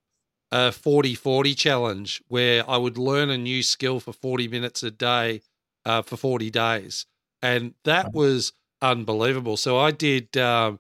a 0.55 0.71
40-40 0.71 1.57
challenge 1.57 2.23
where 2.29 2.69
I 2.71 2.77
would 2.77 2.97
learn 2.97 3.29
a 3.29 3.37
new 3.37 3.61
skill 3.61 3.99
for 3.99 4.13
40 4.13 4.47
minutes 4.47 4.85
a 4.85 4.91
day 4.93 5.41
uh, 5.85 6.03
for 6.03 6.17
40 6.17 6.49
days. 6.51 7.07
And 7.43 7.75
that 7.85 8.13
was 8.13 8.53
unbelievable. 8.81 9.57
So 9.57 9.77
I 9.77 9.91
did 9.91 10.37
um, 10.37 10.79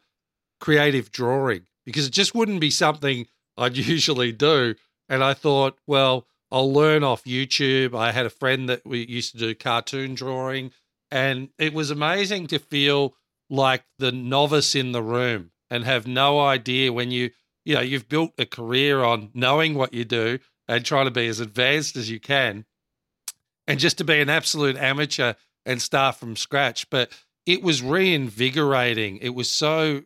creative 0.60 1.10
drawing 1.10 1.66
because 1.84 2.06
it 2.06 2.12
just 2.12 2.36
wouldn't 2.36 2.60
be 2.60 2.70
something 2.70 3.26
I'd 3.56 3.76
usually 3.94 4.30
do. 4.30 4.76
And 5.08 5.24
I 5.24 5.34
thought, 5.34 5.76
well, 5.88 6.28
I'll 6.52 6.72
learn 6.72 7.02
off 7.02 7.24
YouTube. 7.24 7.98
I 7.98 8.12
had 8.12 8.26
a 8.26 8.30
friend 8.30 8.68
that 8.68 8.86
we 8.86 9.04
used 9.04 9.32
to 9.32 9.38
do 9.38 9.56
cartoon 9.56 10.14
drawing, 10.14 10.70
and 11.10 11.48
it 11.58 11.74
was 11.74 11.90
amazing 11.90 12.46
to 12.48 12.60
feel 12.60 13.16
like 13.50 13.82
the 13.98 14.12
novice 14.12 14.76
in 14.76 14.92
the 14.92 15.02
room 15.02 15.50
and 15.68 15.84
have 15.84 16.06
no 16.06 16.38
idea 16.38 16.92
when 16.92 17.10
you, 17.10 17.30
you 17.64 17.74
know, 17.74 17.80
you've 17.80 18.08
built 18.08 18.32
a 18.38 18.46
career 18.46 19.02
on 19.02 19.30
knowing 19.34 19.74
what 19.74 19.94
you 19.94 20.04
do 20.04 20.38
and 20.68 20.84
trying 20.84 21.06
to 21.06 21.10
be 21.10 21.26
as 21.26 21.40
advanced 21.40 21.96
as 21.96 22.10
you 22.10 22.20
can, 22.20 22.64
and 23.66 23.80
just 23.80 23.98
to 23.98 24.04
be 24.04 24.20
an 24.20 24.30
absolute 24.30 24.76
amateur 24.76 25.34
and 25.66 25.80
start 25.80 26.16
from 26.16 26.36
scratch. 26.36 26.88
But 26.90 27.10
it 27.46 27.62
was 27.62 27.82
reinvigorating. 27.82 29.18
It 29.18 29.34
was 29.34 29.50
so 29.50 30.02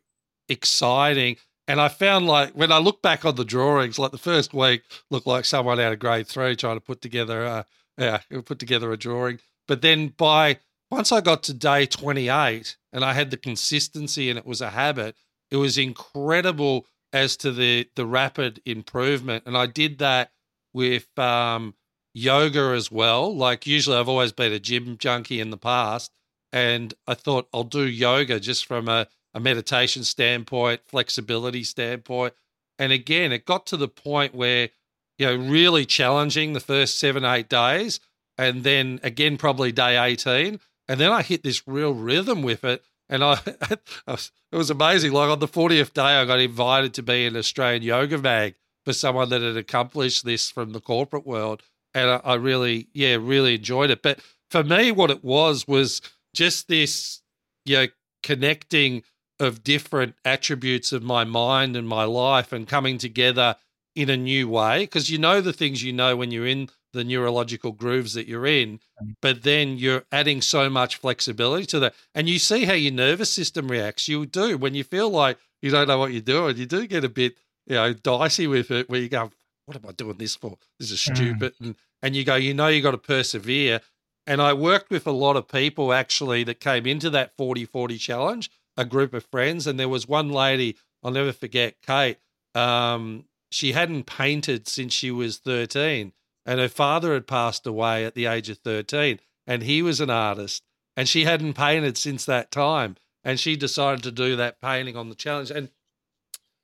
exciting. 0.49 1.37
And 1.67 1.81
I 1.81 1.89
found 1.89 2.27
like 2.27 2.53
when 2.53 2.73
I 2.73 2.79
look 2.79 3.03
back 3.03 3.25
on 3.25 3.35
the 3.35 3.45
drawings, 3.45 3.99
like 3.99 4.11
the 4.11 4.19
first 4.19 4.55
week 4.55 4.83
looked 5.11 5.27
like 5.27 5.45
someone 5.45 5.79
out 5.79 5.93
of 5.93 5.99
grade 5.99 6.27
three 6.27 6.57
trying 6.57 6.77
to 6.77 6.81
put 6.81 7.01
together 7.01 7.45
a 7.45 7.67
yeah, 7.99 8.21
put 8.45 8.59
together 8.59 8.93
a 8.93 8.97
drawing. 8.97 9.41
But 9.67 9.83
then 9.83 10.09
by 10.09 10.59
once 10.91 11.13
I 11.13 11.21
got 11.21 11.43
to 11.45 11.55
day 11.55 11.85
28 11.85 12.77
and 12.93 13.05
I 13.05 13.13
had 13.13 13.31
the 13.31 13.37
consistency 13.37 14.31
and 14.31 14.39
it 14.39 14.47
was 14.47 14.61
a 14.61 14.71
habit, 14.71 15.17
it 15.51 15.57
was 15.57 15.77
incredible 15.77 16.87
as 17.13 17.37
to 17.39 17.53
the 17.53 17.89
the 17.97 18.07
rapid 18.07 18.61
improvement. 18.65 19.45
And 19.47 19.57
I 19.57 19.67
did 19.67 19.99
that 19.99 20.33
with 20.73 21.19
um, 21.19 21.75
yoga 22.15 22.73
as 22.77 22.91
well. 22.91 23.35
Like 23.35 23.67
usually 23.67 23.97
I've 23.97 24.09
always 24.09 24.33
been 24.33 24.53
a 24.53 24.59
gym 24.59 24.99
junkie 24.99 25.41
in 25.41 25.51
the 25.51 25.57
past. 25.57 26.13
And 26.53 26.95
I 27.07 27.15
thought 27.15 27.49
I'll 27.53 27.65
do 27.65 27.87
yoga 27.87 28.41
just 28.41 28.67
from 28.67 28.89
a 28.89 29.09
a 29.35 29.41
meditation 29.41 30.05
standpoint, 30.05 30.81
flexibility 30.87 31.63
standpoint. 31.63 32.35
And 32.79 32.93
again, 32.93 33.33
it 33.33 33.45
got 33.45 33.67
to 33.67 33.77
the 33.77 33.89
point 33.89 34.35
where, 34.35 34.71
you 35.19 35.27
know, 35.27 35.37
really 35.37 35.85
challenging 35.85 36.53
the 36.53 36.61
first 36.61 36.99
seven, 36.99 37.25
eight 37.25 37.49
days. 37.49 38.01
And 38.37 38.65
then 38.65 39.01
again, 39.03 39.37
probably 39.37 39.73
day 39.73 40.03
18, 40.03 40.61
And 40.89 41.01
then 41.01 41.13
I 41.13 41.23
hit 41.23 41.43
this 41.43 41.67
real 41.67 41.93
rhythm 41.93 42.43
with 42.43 42.65
it. 42.65 42.83
And 43.09 43.25
I, 43.25 43.41
it 43.47 44.31
was 44.53 44.71
amazing. 44.71 45.13
Like 45.13 45.31
on 45.31 45.39
the 45.39 45.49
40th 45.49 45.93
day, 45.93 46.03
I 46.03 46.25
got 46.25 46.41
invited 46.41 46.95
to 46.95 47.03
be 47.03 47.27
in 47.27 47.37
Australian 47.37 47.83
Yoga 47.83 48.19
Mag 48.19 48.55
for 48.85 48.93
someone 48.93 49.29
that 49.31 49.43
had 49.43 49.57
accomplished 49.57 50.25
this 50.25 50.51
from 50.51 50.73
the 50.73 50.81
corporate 50.81 51.27
world. 51.27 51.63
And 51.95 52.11
I, 52.11 52.21
I 52.25 52.35
really, 52.35 52.89
yeah, 52.93 53.17
really 53.21 53.55
enjoyed 53.55 53.91
it. 53.91 54.03
But 54.03 54.21
for 54.51 54.63
me, 54.63 54.93
what 54.93 55.11
it 55.11 55.25
was 55.25 55.67
was 55.67 56.01
just 56.35 56.69
this, 56.69 57.23
you 57.65 57.77
know, 57.77 57.87
connecting 58.23 59.03
of 59.41 59.63
different 59.63 60.15
attributes 60.25 60.93
of 60.93 61.03
my 61.03 61.25
mind 61.25 61.77
and 61.77 61.89
my 61.89 62.05
life 62.05 62.53
and 62.53 62.67
coming 62.67 62.99
together 62.99 63.57
in 63.95 64.11
a 64.11 64.17
new 64.17 64.49
way. 64.49 64.81
Because 64.81 65.11
you 65.11 65.19
know 65.19 65.41
the 65.41 65.53
things 65.53 65.83
you 65.83 65.93
know 65.93 66.17
when 66.17 66.31
you're 66.31 66.47
in 66.47 66.69
the 66.93 67.05
neurological 67.05 67.73
grooves 67.73 68.15
that 68.15 68.27
you're 68.27 68.47
in, 68.47 68.81
mm. 69.03 69.15
but 69.21 69.43
then 69.43 69.77
you're 69.79 70.05
adding 70.11 70.41
so 70.41 70.71
much 70.71 70.97
flexibility 70.97 71.67
to 71.67 71.79
that. 71.81 71.95
And 72.15 72.29
you 72.29 72.39
see 72.39 72.65
how 72.65 72.75
your 72.75 72.93
nervous 72.93 73.33
system 73.33 73.69
reacts. 73.69 74.09
You 74.09 74.27
do 74.27 74.57
when 74.59 74.75
you 74.75 74.85
feel 74.85 75.11
like 75.11 75.39
you 75.61 75.71
don't 75.71 75.89
know 75.89 75.99
what 75.99 76.13
you're 76.13 76.23
doing, 76.23 76.57
you 76.57 76.67
do 76.67 76.87
get 76.87 77.05
a 77.05 77.09
bit, 77.09 77.37
you 77.67 77.75
know, 77.75 77.93
dicey 77.93 78.47
with 78.47 78.71
it 78.71 78.89
where 78.89 79.01
you 79.01 79.09
go, 79.09 79.31
What 79.67 79.77
am 79.77 79.87
I 79.89 79.93
doing 79.93 80.17
this 80.19 80.37
for? 80.37 80.57
This 80.79 80.91
is 80.91 81.01
mm. 81.01 81.15
stupid. 81.15 81.55
And 81.61 81.75
and 82.03 82.15
you 82.15 82.25
go, 82.25 82.37
you 82.37 82.55
know 82.55 82.69
you 82.69 82.83
got 82.83 82.93
to 82.93 82.99
persevere. 82.99 83.81
And 84.27 84.43
I 84.43 84.53
worked 84.53 84.91
with 84.91 85.07
a 85.07 85.13
lot 85.13 85.37
of 85.37 85.49
people 85.49 85.93
actually 85.93 86.45
that 86.45 86.61
came 86.61 86.87
into 86.87 87.11
that 87.11 87.37
40 87.37 87.65
40 87.65 87.99
challenge, 87.99 88.51
a 88.77 88.85
group 88.85 89.15
of 89.15 89.25
friends. 89.25 89.67
And 89.67 89.81
there 89.81 89.89
was 89.89 90.07
one 90.07 90.31
lady, 90.31 90.77
I'll 91.03 91.11
never 91.11 91.33
forget, 91.33 91.77
Kate. 91.85 92.19
Um, 92.55 93.25
she 93.51 93.73
hadn't 93.73 94.05
painted 94.05 94.69
since 94.69 94.93
she 94.93 95.11
was 95.11 95.39
13 95.39 96.13
and 96.49 96.59
her 96.59 96.69
father 96.69 97.13
had 97.13 97.27
passed 97.27 97.67
away 97.67 98.07
at 98.07 98.15
the 98.15 98.25
age 98.25 98.49
of 98.49 98.57
13 98.59 99.21
and 99.47 99.63
he 99.63 99.83
was 99.83 100.01
an 100.01 100.09
artist 100.09 100.65
and 100.97 101.07
she 101.07 101.25
hadn't 101.25 101.53
painted 101.53 101.99
since 101.99 102.25
that 102.25 102.51
time 102.51 102.97
and 103.23 103.39
she 103.39 103.55
decided 103.55 104.03
to 104.03 104.11
do 104.11 104.35
that 104.35 104.59
painting 104.59 104.97
on 104.97 105.11
the 105.11 105.15
challenge 105.15 105.51
and 105.51 105.69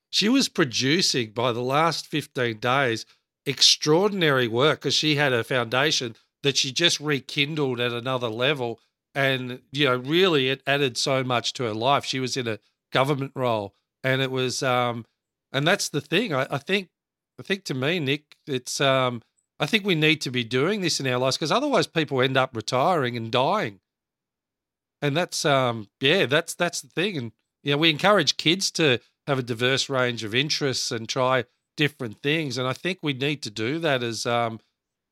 she 0.08 0.26
was 0.26 0.48
producing 0.48 1.32
by 1.32 1.52
the 1.52 1.62
last 1.62 2.06
15 2.06 2.58
days 2.60 3.04
extraordinary 3.44 4.48
work 4.48 4.80
because 4.80 4.94
she 4.94 5.16
had 5.16 5.34
a 5.34 5.44
foundation 5.44 6.16
that 6.42 6.56
she 6.56 6.72
just 6.72 6.98
rekindled 6.98 7.78
at 7.78 7.92
another 7.92 8.28
level 8.28 8.80
and 9.14 9.60
you 9.70 9.84
know 9.84 9.96
really 9.96 10.48
it 10.48 10.62
added 10.66 10.96
so 10.96 11.22
much 11.22 11.52
to 11.52 11.64
her 11.64 11.74
life. 11.74 12.06
She 12.06 12.20
was 12.20 12.38
in 12.38 12.48
a 12.48 12.58
government 12.90 13.32
role 13.34 13.74
and 14.02 14.22
it 14.22 14.30
was 14.30 14.62
um 14.62 15.04
and 15.52 15.68
that's 15.68 15.90
the 15.90 16.00
thing. 16.00 16.32
I, 16.32 16.46
I 16.50 16.58
think 16.58 16.88
i 17.38 17.42
think 17.42 17.64
to 17.64 17.74
me 17.74 17.98
nick 17.98 18.36
it's 18.46 18.80
um 18.80 19.20
I 19.60 19.66
think 19.66 19.84
we 19.84 19.94
need 19.94 20.20
to 20.22 20.30
be 20.30 20.44
doing 20.44 20.80
this 20.80 21.00
in 21.00 21.06
our 21.06 21.18
lives 21.18 21.36
because 21.36 21.52
otherwise 21.52 21.86
people 21.86 22.20
end 22.20 22.36
up 22.36 22.56
retiring 22.56 23.16
and 23.16 23.30
dying. 23.30 23.80
And 25.00 25.16
that's 25.16 25.44
um 25.44 25.88
yeah, 26.00 26.26
that's 26.26 26.54
that's 26.54 26.80
the 26.80 26.88
thing. 26.88 27.16
And 27.16 27.32
you 27.62 27.72
know, 27.72 27.78
we 27.78 27.90
encourage 27.90 28.36
kids 28.36 28.70
to 28.72 29.00
have 29.26 29.38
a 29.38 29.42
diverse 29.42 29.88
range 29.88 30.24
of 30.24 30.34
interests 30.34 30.90
and 30.90 31.08
try 31.08 31.44
different 31.76 32.22
things. 32.22 32.58
And 32.58 32.66
I 32.66 32.72
think 32.72 32.98
we 33.02 33.12
need 33.12 33.42
to 33.42 33.50
do 33.50 33.78
that 33.80 34.02
as 34.02 34.26
um 34.26 34.60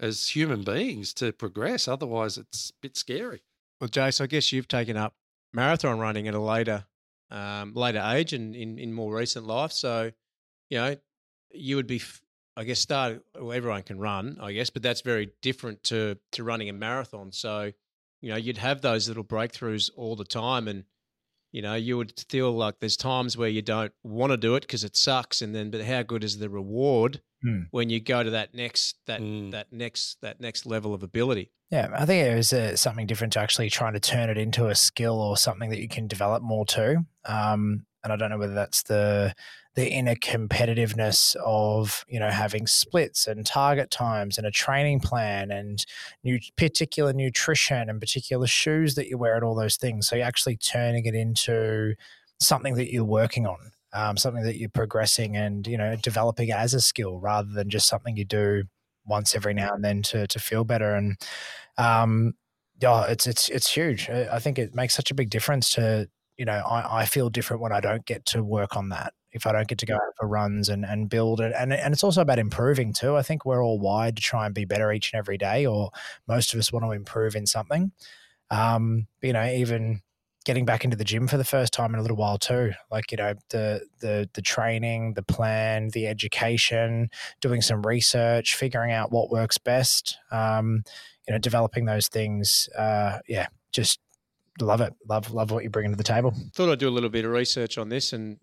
as 0.00 0.28
human 0.28 0.62
beings 0.62 1.14
to 1.14 1.32
progress. 1.32 1.86
Otherwise 1.86 2.38
it's 2.38 2.70
a 2.70 2.72
bit 2.82 2.96
scary. 2.96 3.42
Well, 3.80 3.88
Jace, 3.88 4.20
I 4.20 4.26
guess 4.26 4.52
you've 4.52 4.68
taken 4.68 4.96
up 4.96 5.14
marathon 5.52 5.98
running 5.98 6.28
at 6.28 6.34
a 6.34 6.40
later 6.40 6.86
um, 7.30 7.72
later 7.74 8.02
age 8.04 8.32
and 8.32 8.54
in, 8.54 8.78
in 8.78 8.92
more 8.92 9.14
recent 9.14 9.46
life. 9.46 9.72
So, 9.72 10.12
you 10.68 10.78
know, 10.78 10.96
you 11.50 11.76
would 11.76 11.86
be 11.86 12.00
I 12.56 12.64
guess 12.64 12.80
start 12.80 13.22
well, 13.38 13.52
everyone 13.52 13.82
can 13.82 13.98
run, 13.98 14.38
I 14.40 14.52
guess, 14.52 14.70
but 14.70 14.82
that's 14.82 15.00
very 15.00 15.32
different 15.42 15.82
to 15.84 16.18
to 16.32 16.44
running 16.44 16.68
a 16.68 16.72
marathon. 16.72 17.32
So, 17.32 17.72
you 18.20 18.30
know, 18.30 18.36
you'd 18.36 18.58
have 18.58 18.80
those 18.80 19.08
little 19.08 19.24
breakthroughs 19.24 19.90
all 19.96 20.16
the 20.16 20.24
time 20.24 20.68
and 20.68 20.84
you 21.52 21.60
know, 21.60 21.74
you 21.74 21.98
would 21.98 22.14
feel 22.30 22.50
like 22.50 22.80
there's 22.80 22.96
times 22.96 23.36
where 23.36 23.48
you 23.48 23.60
don't 23.60 23.92
want 24.02 24.30
to 24.32 24.38
do 24.38 24.54
it 24.54 24.62
because 24.62 24.84
it 24.84 24.96
sucks 24.96 25.42
and 25.42 25.54
then 25.54 25.70
but 25.70 25.84
how 25.84 26.02
good 26.02 26.24
is 26.24 26.38
the 26.38 26.48
reward 26.48 27.20
mm. 27.44 27.66
when 27.70 27.90
you 27.90 28.00
go 28.00 28.22
to 28.22 28.30
that 28.30 28.54
next 28.54 28.96
that 29.06 29.20
mm. 29.20 29.50
that 29.50 29.70
next 29.70 30.18
that 30.22 30.40
next 30.40 30.64
level 30.64 30.94
of 30.94 31.02
ability. 31.02 31.50
Yeah, 31.70 31.88
I 31.94 32.04
think 32.04 32.26
it 32.26 32.34
was 32.34 32.52
uh, 32.52 32.76
something 32.76 33.06
different 33.06 33.34
to 33.34 33.40
actually 33.40 33.70
trying 33.70 33.94
to 33.94 34.00
turn 34.00 34.28
it 34.28 34.36
into 34.36 34.68
a 34.68 34.74
skill 34.74 35.20
or 35.20 35.36
something 35.36 35.70
that 35.70 35.80
you 35.80 35.88
can 35.88 36.06
develop 36.06 36.42
more 36.42 36.66
too. 36.66 37.06
Um, 37.24 37.86
and 38.02 38.12
I 38.12 38.16
don't 38.16 38.30
know 38.30 38.38
whether 38.38 38.54
that's 38.54 38.82
the 38.82 39.34
the 39.74 39.88
inner 39.88 40.14
competitiveness 40.14 41.34
of 41.36 42.04
you 42.08 42.20
know 42.20 42.30
having 42.30 42.66
splits 42.66 43.26
and 43.26 43.44
target 43.46 43.90
times 43.90 44.36
and 44.38 44.46
a 44.46 44.50
training 44.50 45.00
plan 45.00 45.50
and 45.50 45.84
new 46.22 46.38
particular 46.56 47.12
nutrition 47.12 47.88
and 47.88 48.00
particular 48.00 48.46
shoes 48.46 48.94
that 48.96 49.08
you 49.08 49.16
wear 49.16 49.34
and 49.34 49.44
all 49.44 49.54
those 49.54 49.76
things. 49.76 50.08
So 50.08 50.16
you're 50.16 50.26
actually 50.26 50.56
turning 50.56 51.06
it 51.06 51.14
into 51.14 51.94
something 52.40 52.74
that 52.74 52.92
you're 52.92 53.04
working 53.04 53.46
on, 53.46 53.70
um, 53.92 54.16
something 54.16 54.42
that 54.42 54.58
you're 54.58 54.68
progressing 54.68 55.36
and 55.36 55.66
you 55.66 55.78
know 55.78 55.96
developing 55.96 56.50
as 56.52 56.74
a 56.74 56.80
skill 56.80 57.18
rather 57.18 57.50
than 57.52 57.70
just 57.70 57.88
something 57.88 58.16
you 58.16 58.24
do 58.24 58.64
once 59.06 59.34
every 59.34 59.54
now 59.54 59.72
and 59.72 59.84
then 59.84 60.02
to 60.02 60.26
to 60.28 60.38
feel 60.38 60.64
better 60.64 60.94
and 60.94 61.16
um 61.76 62.34
yeah 62.80 63.04
it's 63.06 63.26
it's 63.26 63.48
it's 63.48 63.68
huge 63.68 64.08
i 64.08 64.38
think 64.38 64.58
it 64.58 64.74
makes 64.74 64.94
such 64.94 65.10
a 65.10 65.14
big 65.14 65.28
difference 65.28 65.70
to 65.70 66.08
you 66.36 66.44
know 66.44 66.62
i, 66.68 67.02
I 67.02 67.04
feel 67.06 67.30
different 67.30 67.62
when 67.62 67.72
i 67.72 67.80
don't 67.80 68.04
get 68.06 68.24
to 68.26 68.42
work 68.42 68.76
on 68.76 68.88
that 68.90 69.12
if 69.32 69.46
I 69.46 69.52
don't 69.52 69.66
get 69.66 69.78
to 69.78 69.86
go 69.86 69.94
out 69.94 70.14
for 70.18 70.28
runs 70.28 70.68
and, 70.68 70.84
and 70.84 71.08
build 71.08 71.40
it. 71.40 71.52
And, 71.56 71.72
and 71.72 71.94
it's 71.94 72.04
also 72.04 72.20
about 72.20 72.38
improving 72.38 72.92
too. 72.92 73.16
I 73.16 73.22
think 73.22 73.44
we're 73.46 73.64
all 73.64 73.78
wired 73.78 74.16
to 74.16 74.22
try 74.22 74.44
and 74.44 74.54
be 74.54 74.66
better 74.66 74.92
each 74.92 75.12
and 75.12 75.18
every 75.18 75.38
day, 75.38 75.64
or 75.64 75.90
most 76.28 76.52
of 76.52 76.60
us 76.60 76.70
want 76.70 76.84
to 76.84 76.90
improve 76.90 77.34
in 77.34 77.46
something. 77.46 77.92
Um, 78.50 79.06
you 79.22 79.32
know, 79.32 79.44
even 79.46 80.02
getting 80.44 80.64
back 80.64 80.84
into 80.84 80.96
the 80.96 81.04
gym 81.04 81.28
for 81.28 81.36
the 81.36 81.44
first 81.44 81.72
time 81.72 81.94
in 81.94 82.00
a 82.00 82.02
little 82.02 82.16
while 82.16 82.36
too. 82.38 82.72
Like, 82.90 83.10
you 83.10 83.16
know, 83.16 83.34
the 83.50 83.82
the 84.00 84.28
the 84.34 84.42
training, 84.42 85.14
the 85.14 85.22
plan, 85.22 85.88
the 85.92 86.06
education, 86.08 87.10
doing 87.40 87.62
some 87.62 87.82
research, 87.82 88.54
figuring 88.56 88.92
out 88.92 89.12
what 89.12 89.30
works 89.30 89.58
best. 89.58 90.18
Um, 90.30 90.84
you 91.26 91.32
know, 91.32 91.38
developing 91.38 91.84
those 91.86 92.08
things. 92.08 92.68
Uh, 92.76 93.20
yeah, 93.28 93.46
just 93.72 94.00
love 94.60 94.80
it. 94.80 94.94
Love 95.08 95.32
love 95.32 95.50
what 95.50 95.62
you're 95.62 95.70
bringing 95.70 95.92
to 95.92 95.96
the 95.96 96.04
table. 96.04 96.34
Thought 96.54 96.70
I'd 96.70 96.78
do 96.78 96.88
a 96.88 96.90
little 96.90 97.10
bit 97.10 97.24
of 97.24 97.30
research 97.30 97.78
on 97.78 97.88
this 97.88 98.12
and 98.12 98.38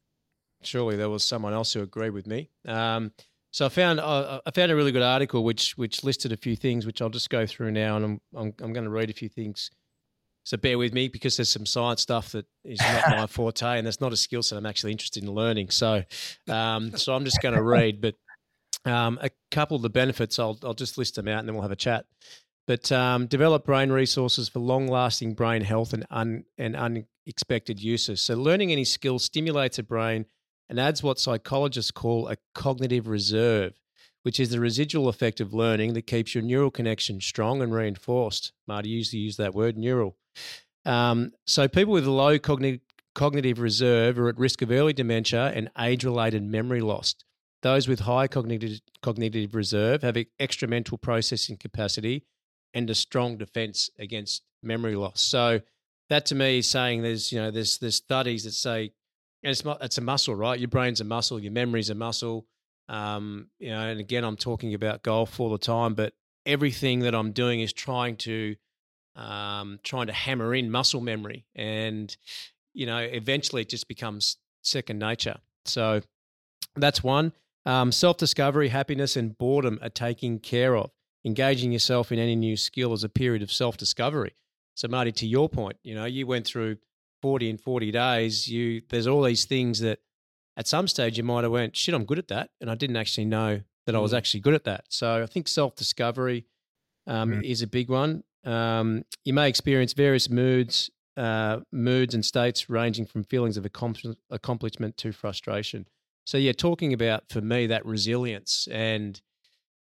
surely 0.63 0.95
there 0.95 1.09
was 1.09 1.23
someone 1.23 1.53
else 1.53 1.73
who 1.73 1.81
agreed 1.81 2.11
with 2.11 2.27
me. 2.27 2.49
Um, 2.67 3.11
so 3.51 3.65
I 3.65 3.69
found 3.69 3.99
uh, 3.99 4.41
I 4.45 4.51
found 4.51 4.71
a 4.71 4.75
really 4.75 4.91
good 4.91 5.01
article 5.01 5.43
which 5.43 5.77
which 5.77 6.03
listed 6.03 6.31
a 6.31 6.37
few 6.37 6.55
things 6.55 6.85
which 6.85 7.01
I'll 7.01 7.09
just 7.09 7.29
go 7.29 7.45
through 7.45 7.71
now, 7.71 7.95
and 7.95 8.05
I'm 8.05 8.21
I'm, 8.35 8.53
I'm 8.61 8.73
going 8.73 8.83
to 8.83 8.91
read 8.91 9.09
a 9.09 9.13
few 9.13 9.29
things. 9.29 9.71
So 10.43 10.57
bear 10.57 10.77
with 10.77 10.93
me 10.93 11.07
because 11.09 11.37
there's 11.37 11.51
some 11.51 11.65
science 11.65 12.01
stuff 12.01 12.31
that 12.31 12.45
is 12.63 12.79
not 12.79 13.09
my 13.09 13.27
forte, 13.27 13.77
and 13.77 13.85
that's 13.85 14.01
not 14.01 14.13
a 14.13 14.17
skill 14.17 14.43
set 14.43 14.57
I'm 14.57 14.65
actually 14.65 14.91
interested 14.91 15.23
in 15.23 15.31
learning. 15.31 15.69
So 15.71 16.03
um, 16.47 16.95
so 16.95 17.15
I'm 17.15 17.25
just 17.25 17.41
going 17.41 17.55
to 17.55 17.63
read, 17.63 18.01
but 18.01 18.15
um, 18.85 19.17
a 19.21 19.29
couple 19.51 19.75
of 19.75 19.81
the 19.81 19.89
benefits 19.89 20.37
I'll 20.37 20.59
I'll 20.63 20.75
just 20.75 20.97
list 20.97 21.15
them 21.15 21.27
out, 21.27 21.39
and 21.39 21.47
then 21.47 21.55
we'll 21.55 21.63
have 21.63 21.71
a 21.71 21.75
chat. 21.75 22.05
But 22.69 22.91
um, 22.91 23.25
develop 23.25 23.65
brain 23.65 23.91
resources 23.91 24.47
for 24.47 24.59
long-lasting 24.59 25.33
brain 25.33 25.63
health 25.63 25.91
and 25.91 26.05
un, 26.11 26.43
and 26.55 26.75
unexpected 26.75 27.81
uses. 27.81 28.21
So 28.21 28.35
learning 28.35 28.71
any 28.71 28.85
skill 28.85 29.17
stimulates 29.17 29.79
a 29.79 29.83
brain 29.83 30.27
and 30.69 30.79
adds 30.79 31.01
what 31.01 31.17
psychologists 31.17 31.89
call 31.89 32.27
a 32.27 32.37
cognitive 32.53 33.07
reserve, 33.07 33.73
which 34.21 34.39
is 34.39 34.51
the 34.51 34.59
residual 34.59 35.07
effect 35.07 35.41
of 35.41 35.51
learning 35.51 35.93
that 35.93 36.05
keeps 36.05 36.35
your 36.35 36.43
neural 36.43 36.69
connection 36.69 37.19
strong 37.21 37.63
and 37.63 37.73
reinforced. 37.73 38.53
Marty 38.67 38.89
used 38.89 39.09
to 39.13 39.17
use 39.17 39.37
that 39.37 39.55
word, 39.55 39.75
neural. 39.75 40.15
Um, 40.85 41.31
so 41.47 41.67
people 41.67 41.93
with 41.93 42.05
low 42.05 42.37
cognitive 42.37 42.81
cognitive 43.15 43.57
reserve 43.57 44.19
are 44.19 44.29
at 44.29 44.37
risk 44.37 44.61
of 44.61 44.69
early 44.69 44.93
dementia 44.93 45.51
and 45.55 45.71
age-related 45.75 46.43
memory 46.43 46.81
loss. 46.81 47.15
Those 47.63 47.87
with 47.87 48.01
high 48.01 48.27
cognitive 48.27 48.79
cognitive 49.01 49.55
reserve 49.55 50.03
have 50.03 50.17
extra 50.39 50.67
mental 50.67 50.99
processing 50.99 51.57
capacity 51.57 52.25
and 52.73 52.89
a 52.89 52.95
strong 52.95 53.37
defense 53.37 53.89
against 53.99 54.43
memory 54.61 54.95
loss. 54.95 55.21
So 55.21 55.61
that 56.09 56.25
to 56.27 56.35
me 56.35 56.59
is 56.59 56.67
saying 56.67 57.01
there's 57.01 57.31
you 57.31 57.39
know 57.39 57.51
there's 57.51 57.77
there's 57.77 57.95
studies 57.95 58.43
that 58.43 58.51
say 58.51 58.91
and 59.43 59.51
it's 59.51 59.63
it's 59.81 59.97
a 59.97 60.01
muscle, 60.01 60.35
right? 60.35 60.59
Your 60.59 60.67
brain's 60.67 61.01
a 61.01 61.05
muscle, 61.05 61.39
your 61.39 61.51
memory's 61.51 61.89
a 61.89 61.95
muscle. 61.95 62.45
Um, 62.89 63.47
you 63.59 63.69
know, 63.69 63.81
and 63.81 63.99
again, 63.99 64.23
I'm 64.23 64.35
talking 64.35 64.73
about 64.73 65.03
golf 65.03 65.39
all 65.39 65.51
the 65.51 65.57
time, 65.57 65.93
but 65.93 66.13
everything 66.45 67.01
that 67.01 67.13
I'm 67.13 67.31
doing 67.31 67.61
is 67.61 67.71
trying 67.71 68.17
to 68.17 68.55
um, 69.15 69.79
trying 69.83 70.07
to 70.07 70.13
hammer 70.13 70.53
in 70.53 70.71
muscle 70.71 71.01
memory, 71.01 71.45
and 71.55 72.15
you 72.73 72.85
know, 72.85 72.97
eventually 72.97 73.61
it 73.61 73.69
just 73.69 73.87
becomes 73.87 74.37
second 74.61 74.99
nature. 74.99 75.37
So 75.65 76.01
that's 76.75 77.03
one. 77.03 77.33
Um, 77.65 77.91
Self 77.91 78.17
discovery, 78.17 78.69
happiness, 78.69 79.15
and 79.15 79.37
boredom 79.37 79.79
are 79.81 79.89
taken 79.89 80.39
care 80.39 80.75
of. 80.75 80.91
Engaging 81.25 81.71
yourself 81.71 82.11
in 82.11 82.19
any 82.19 82.35
new 82.35 82.55
skill 82.55 82.93
is 82.93 83.03
a 83.03 83.09
period 83.09 83.41
of 83.41 83.51
self 83.51 83.77
discovery. 83.77 84.33
So, 84.75 84.87
Marty, 84.87 85.11
to 85.11 85.27
your 85.27 85.49
point, 85.49 85.77
you 85.83 85.93
know, 85.93 86.05
you 86.05 86.25
went 86.25 86.45
through 86.45 86.77
40 87.21 87.49
and 87.49 87.61
40 87.61 87.91
days, 87.91 88.47
you 88.47 88.81
there's 88.89 89.07
all 89.07 89.23
these 89.23 89.45
things 89.45 89.79
that 89.79 89.99
at 90.55 90.67
some 90.67 90.87
stage 90.87 91.17
you 91.17 91.23
might 91.23 91.43
have 91.43 91.51
went, 91.51 91.75
shit, 91.75 91.95
I'm 91.95 92.05
good 92.05 92.19
at 92.19 92.27
that. 92.29 92.51
And 92.61 92.69
I 92.69 92.75
didn't 92.75 92.97
actually 92.97 93.25
know 93.25 93.61
that 93.85 93.95
I 93.95 93.99
was 93.99 94.13
mm. 94.13 94.17
actually 94.17 94.41
good 94.41 94.53
at 94.53 94.65
that. 94.65 94.85
So 94.89 95.23
I 95.23 95.25
think 95.25 95.47
self 95.47 95.75
discovery 95.75 96.45
um, 97.07 97.31
mm. 97.31 97.43
is 97.43 97.61
a 97.61 97.67
big 97.67 97.89
one. 97.89 98.23
Um, 98.45 99.03
you 99.25 99.33
may 99.33 99.49
experience 99.49 99.93
various 99.93 100.29
moods, 100.29 100.89
uh, 101.17 101.59
moods 101.71 102.13
and 102.13 102.23
states 102.23 102.69
ranging 102.69 103.05
from 103.05 103.23
feelings 103.23 103.57
of 103.57 103.65
accomplishment 103.65 104.97
to 104.97 105.11
frustration. 105.11 105.87
So 106.25 106.37
yeah, 106.37 106.51
talking 106.51 106.93
about 106.93 107.23
for 107.29 107.41
me 107.41 107.67
that 107.67 107.85
resilience 107.85 108.67
and 108.71 109.19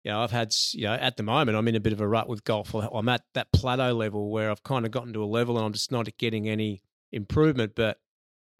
you 0.06 0.12
know, 0.12 0.22
I've 0.22 0.30
had, 0.30 0.54
you 0.72 0.84
know, 0.84 0.92
at 0.92 1.16
the 1.16 1.24
moment, 1.24 1.58
I'm 1.58 1.66
in 1.66 1.74
a 1.74 1.80
bit 1.80 1.92
of 1.92 2.00
a 2.00 2.06
rut 2.06 2.28
with 2.28 2.44
golf. 2.44 2.72
I'm 2.72 3.08
at 3.08 3.24
that 3.34 3.50
plateau 3.50 3.92
level 3.92 4.30
where 4.30 4.52
I've 4.52 4.62
kind 4.62 4.86
of 4.86 4.92
gotten 4.92 5.12
to 5.14 5.24
a 5.24 5.26
level 5.26 5.56
and 5.56 5.66
I'm 5.66 5.72
just 5.72 5.90
not 5.90 6.06
getting 6.16 6.48
any 6.48 6.80
improvement. 7.10 7.72
But 7.74 7.98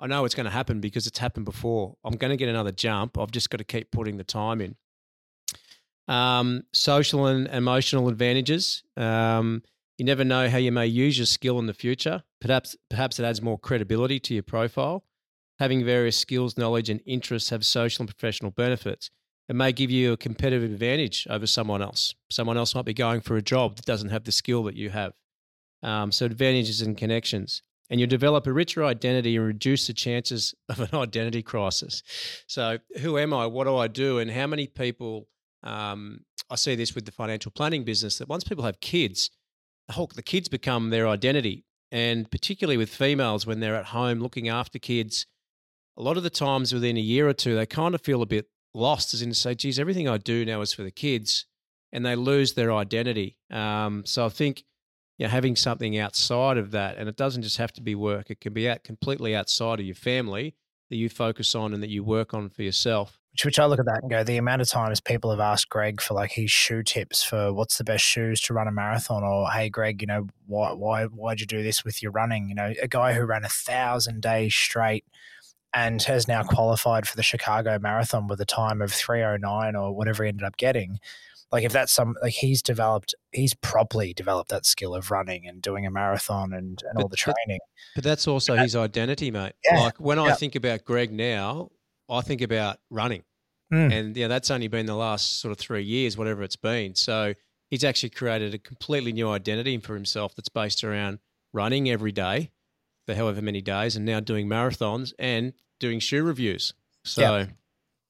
I 0.01 0.09
know 0.09 0.25
it's 0.25 0.35
going 0.35 0.47
to 0.47 0.51
happen 0.51 0.81
because 0.81 1.07
it's 1.07 1.21
happened 1.21 1.45
before. 1.45 1.95
I'm 2.03 2.17
going 2.17 2.33
to 2.33 2.37
get 2.37 2.49
another 2.49 2.73
jump. 2.73 3.17
I've 3.17 3.31
just 3.31 3.49
got 3.49 3.59
to 3.59 3.65
keep 3.65 3.93
putting 3.93 4.17
the 4.17 4.25
time 4.25 4.61
in. 4.61 4.75
Um, 6.09 6.65
social 6.73 7.27
and 7.27 7.47
emotional 7.47 8.09
advantages. 8.09 8.83
Um, 8.97 9.63
you 9.99 10.05
never 10.05 10.25
know 10.25 10.51
how 10.51 10.59
you 10.59 10.73
may 10.73 10.89
use 10.89 11.17
your 11.17 11.27
skill 11.27 11.61
in 11.61 11.67
the 11.67 11.75
future. 11.75 12.25
Perhaps, 12.41 12.75
perhaps 12.91 13.21
it 13.21 13.25
adds 13.25 13.41
more 13.41 13.57
credibility 13.57 14.19
to 14.19 14.35
your 14.35 14.43
profile. 14.43 15.05
Having 15.61 15.85
various 15.85 16.17
skills, 16.17 16.59
knowledge, 16.59 16.91
and 16.91 17.01
interests 17.07 17.51
have 17.51 17.65
social 17.65 18.03
and 18.03 18.09
professional 18.09 18.51
benefits. 18.51 19.13
It 19.49 19.55
may 19.55 19.73
give 19.73 19.91
you 19.91 20.13
a 20.13 20.17
competitive 20.17 20.71
advantage 20.71 21.27
over 21.31 21.47
someone 21.47 21.83
else. 21.83 22.15
Someone 22.31 22.57
else 22.57 22.75
might 22.75 22.85
be 22.85 22.95
going 22.95 23.21
for 23.21 23.37
a 23.37 23.43
job 23.43 23.77
that 23.77 23.85
doesn't 23.85 24.09
have 24.09 24.25
the 24.25 24.33
skill 24.33 24.65
that 24.65 24.75
you 24.75 24.91
have. 24.91 25.13
Um, 25.83 26.11
so, 26.11 26.27
advantages 26.27 26.81
and 26.81 26.97
connections 26.97 27.63
and 27.91 28.01
you 28.01 28.07
develop 28.07 28.47
a 28.47 28.53
richer 28.53 28.85
identity 28.85 29.37
and 29.37 29.47
reduce 29.47 29.87
the 29.87 29.93
chances 29.93 30.55
of 30.69 30.81
an 30.81 30.95
identity 30.95 31.43
crisis. 31.43 32.03
So, 32.47 32.79
who 33.01 33.19
am 33.19 33.33
I? 33.33 33.47
What 33.47 33.65
do 33.65 33.77
I 33.77 33.89
do? 33.89 34.19
And 34.19 34.31
how 34.31 34.47
many 34.47 34.67
people? 34.67 35.29
Um, 35.63 36.21
I 36.49 36.55
see 36.55 36.77
this 36.77 36.95
with 36.95 37.07
the 37.07 37.13
financial 37.13 37.51
planning 37.51 37.83
business 37.83 38.19
that 38.19 38.29
once 38.29 38.45
people 38.45 38.65
have 38.65 38.81
kids, 38.81 39.31
the 39.89 40.07
the 40.15 40.23
kids 40.23 40.49
become 40.49 40.91
their 40.91 41.09
identity. 41.09 41.65
And 41.91 42.31
particularly 42.31 42.77
with 42.77 42.91
females, 42.91 43.47
when 43.47 43.61
they're 43.61 43.75
at 43.75 43.87
home 43.87 44.21
looking 44.21 44.49
after 44.49 44.79
kids, 44.79 45.27
a 45.97 46.03
lot 46.03 46.17
of 46.17 46.23
the 46.23 46.31
times 46.31 46.73
within 46.73 46.97
a 46.97 47.01
year 47.01 47.29
or 47.29 47.33
two, 47.33 47.57
they 47.57 47.67
kind 47.67 47.95
of 47.95 48.01
feel 48.01 48.23
a 48.23 48.27
bit 48.27 48.47
lost, 48.77 49.15
as 49.15 49.23
in 49.23 49.31
to 49.31 49.35
say, 49.35 49.55
geez, 49.55 49.79
everything 49.79 50.09
I 50.09 50.19
do 50.19 50.45
now 50.45 50.61
is 50.61 50.73
for 50.73 50.83
the 50.83 50.91
kids, 50.91 51.47
and 51.93 52.05
they 52.05 52.15
lose 52.15 52.53
their 52.53 52.73
identity. 52.73 53.39
Um, 53.51 54.05
so 54.05 54.27
I 54.27 54.29
think 54.29 54.65
you 55.19 55.27
know, 55.27 55.31
having 55.31 55.57
something 55.57 55.99
outside 55.99 56.59
of 56.59 56.73
that, 56.73 56.99
and 56.99 57.09
it 57.09 57.17
doesn't 57.17 57.43
just 57.43 57.57
have 57.57 57.73
to 57.75 57.81
be 57.81 57.95
work; 57.95 58.31
it 58.31 58.41
can 58.41 58.53
be 58.53 58.69
out 58.69 58.85
completely 58.85 59.35
outside 59.35 59.81
of 59.81 59.87
your 59.87 59.95
family 59.95 60.55
that 60.91 60.97
you 60.97 61.09
focus 61.09 61.55
on 61.55 61.75
and 61.75 61.83
that 61.83 61.91
you 61.91 62.05
work 62.05 62.33
on 62.33 62.49
for 62.49 62.63
yourself. 62.63 63.19
Which, 63.33 63.45
which 63.45 63.59
I 63.59 63.67
look 63.67 63.81
at 63.81 63.87
that 63.87 64.03
and 64.03 64.11
go, 64.11 64.23
the 64.23 64.37
amount 64.37 64.63
of 64.63 64.69
times 64.69 65.01
people 65.01 65.31
have 65.31 65.41
asked 65.41 65.69
Greg 65.69 66.01
for 66.01 66.15
like 66.15 66.33
his 66.33 66.51
shoe 66.51 66.83
tips 66.83 67.23
for 67.23 67.53
what's 67.53 67.77
the 67.77 67.85
best 67.85 68.05
shoes 68.05 68.41
to 68.43 68.55
run 68.55 68.69
a 68.69 68.73
marathon, 68.73 69.25
or 69.25 69.51
hey, 69.51 69.69
Greg, 69.69 70.01
you 70.01 70.07
know, 70.07 70.27
why 70.47 70.73
why 70.73 71.05
why'd 71.07 71.41
you 71.41 71.47
do 71.47 71.63
this 71.63 71.85
with 71.85 72.03
your 72.03 72.13
running? 72.13 72.49
You 72.49 72.55
know, 72.55 72.73
a 72.81 72.89
guy 72.89 73.15
who 73.15 73.25
ran 73.25 73.45
a 73.45 73.49
thousand 73.49 74.23
days 74.23 74.55
straight 74.55 75.05
and 75.77 76.03
has 76.05 76.27
now 76.27 76.43
qualified 76.43 77.07
for 77.07 77.15
the 77.17 77.23
Chicago 77.23 77.79
Marathon 77.79 78.29
with 78.29 78.41
a 78.41 78.47
time 78.47 78.81
of 78.81 78.91
309 78.91 79.77
or 79.77 79.95
whatever 79.95 80.25
he 80.25 80.29
ended 80.31 80.43
up 80.43 80.57
getting. 80.57 80.99
Like 81.53 81.65
if 81.65 81.73
that's 81.73 81.93
some 81.93 82.17
like 82.23 82.33
he's 82.33 82.63
developed 82.63 83.15
he's 83.31 83.55
properly 83.55 84.15
developed 84.15 84.49
that 84.49 84.67
skill 84.67 84.95
of 84.95 85.11
running 85.11 85.47
and 85.47 85.63
doing 85.63 85.87
a 85.87 85.91
marathon 85.91 86.53
and, 86.53 86.83
and 86.83 86.95
but, 86.95 87.03
all 87.03 87.09
the 87.09 87.17
training. 87.17 87.61
but, 87.95 87.97
but 87.97 88.05
that's 88.05 88.27
also 88.27 88.57
his 88.57 88.75
identity 88.75 89.31
mate. 89.31 89.53
Yeah, 89.65 89.81
like 89.81 90.01
when 90.01 90.19
i 90.19 90.33
think 90.33 90.57
about 90.57 90.85
greg 90.85 91.13
now 91.13 91.71
i 92.11 92.21
think 92.21 92.41
about 92.41 92.79
running. 92.91 93.23
Mm. 93.73 93.93
and 93.93 94.17
yeah 94.17 94.27
that's 94.29 94.51
only 94.51 94.69
been 94.69 94.87
the 94.87 94.97
last 94.97 95.41
sort 95.41 95.53
of 95.53 95.59
three 95.59 95.85
years 95.85 96.19
whatever 96.19 96.43
it's 96.43 96.57
been. 96.57 96.97
So 96.97 97.35
he's 97.71 97.85
actually 97.85 98.11
created 98.11 98.53
a 98.53 98.59
completely 98.59 99.13
new 99.13 99.31
identity 99.31 99.79
for 99.79 99.95
himself 99.95 100.35
that's 100.35 100.49
based 100.49 100.83
around 100.83 101.21
running 101.53 101.89
every 101.89 102.13
day 102.13 102.51
for 103.07 103.15
however 103.15 103.41
many 103.41 103.61
days 103.61 103.95
and 103.95 104.05
now 104.05 104.19
doing 104.19 104.49
marathons 104.49 105.13
and 105.19 105.53
doing 105.79 106.01
shoe 106.01 106.23
reviews 106.23 106.73
so 107.07 107.21
yeah, 107.21 107.47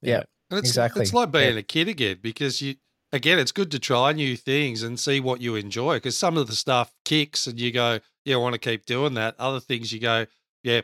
yeah. 0.03 0.23
And 0.51 0.59
it's, 0.59 0.69
exactly. 0.69 1.03
It's 1.03 1.13
like 1.13 1.33
being 1.33 1.55
yeah. 1.55 1.61
a 1.61 1.63
kid 1.63 1.89
again 1.89 2.19
because 2.23 2.63
you 2.63 2.77
again, 3.13 3.39
it's 3.39 3.53
good 3.53 3.71
to 3.73 3.79
try 3.79 4.13
new 4.13 4.37
things 4.37 4.83
and 4.83 4.99
see 4.99 5.21
what 5.21 5.41
you 5.41 5.55
enjoy 5.55 5.95
because 5.95 6.17
some 6.17 6.37
of 6.37 6.47
the 6.47 6.55
stuff 6.55 6.93
kicks 7.05 7.47
and 7.47 7.61
you 7.61 7.73
go, 7.73 8.01
yeah, 8.25 8.37
I 8.37 8.39
want 8.39 8.55
to 8.55 8.59
keep 8.59 8.87
doing 8.87 9.15
that. 9.15 9.35
Other 9.39 9.61
things 9.61 9.93
you 9.93 10.01
go, 10.01 10.27
yeah, 10.63 10.83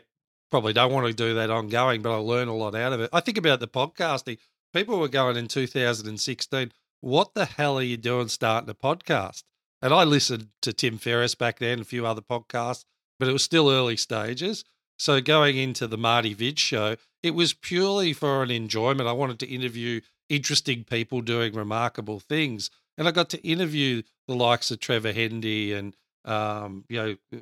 probably 0.51 0.73
don't 0.73 0.91
want 0.91 1.07
to 1.07 1.13
do 1.13 1.33
that 1.35 1.49
ongoing, 1.49 2.01
but 2.01 2.13
I 2.13 2.17
learn 2.17 2.47
a 2.47 2.55
lot 2.55 2.75
out 2.75 2.93
of 2.93 3.01
it. 3.01 3.09
I 3.13 3.19
think 3.19 3.37
about 3.37 3.59
the 3.59 3.67
podcasting. 3.67 4.37
People 4.73 4.99
were 4.99 5.07
going 5.07 5.37
in 5.37 5.47
2016, 5.47 6.71
what 7.01 7.33
the 7.35 7.45
hell 7.45 7.77
are 7.77 7.83
you 7.83 7.97
doing 7.97 8.27
starting 8.27 8.69
a 8.69 8.73
podcast? 8.73 9.43
And 9.81 9.93
I 9.93 10.03
listened 10.03 10.47
to 10.61 10.73
Tim 10.73 10.97
Ferriss 10.97 11.35
back 11.35 11.59
then, 11.59 11.81
a 11.81 11.83
few 11.83 12.07
other 12.07 12.21
podcasts, 12.21 12.85
but 13.19 13.27
it 13.27 13.33
was 13.33 13.43
still 13.43 13.69
early 13.69 13.97
stages. 13.97 14.63
So 15.03 15.19
going 15.19 15.57
into 15.57 15.85
the 15.85 15.97
Marty 15.97 16.33
Vid 16.33 16.57
show, 16.57 16.95
it 17.21 17.31
was 17.35 17.53
purely 17.53 18.13
for 18.13 18.41
an 18.41 18.49
enjoyment. 18.49 19.09
I 19.09 19.11
wanted 19.11 19.37
to 19.39 19.45
interview 19.45 19.99
interesting 20.29 20.85
people 20.85 21.19
doing 21.19 21.53
remarkable 21.53 22.21
things. 22.21 22.69
And 22.97 23.05
I 23.05 23.11
got 23.11 23.29
to 23.31 23.45
interview 23.45 24.03
the 24.29 24.35
likes 24.35 24.71
of 24.71 24.79
Trevor 24.79 25.11
Hendy 25.11 25.73
and 25.73 25.93
um, 26.23 26.85
you 26.87 26.95
know 26.95 27.39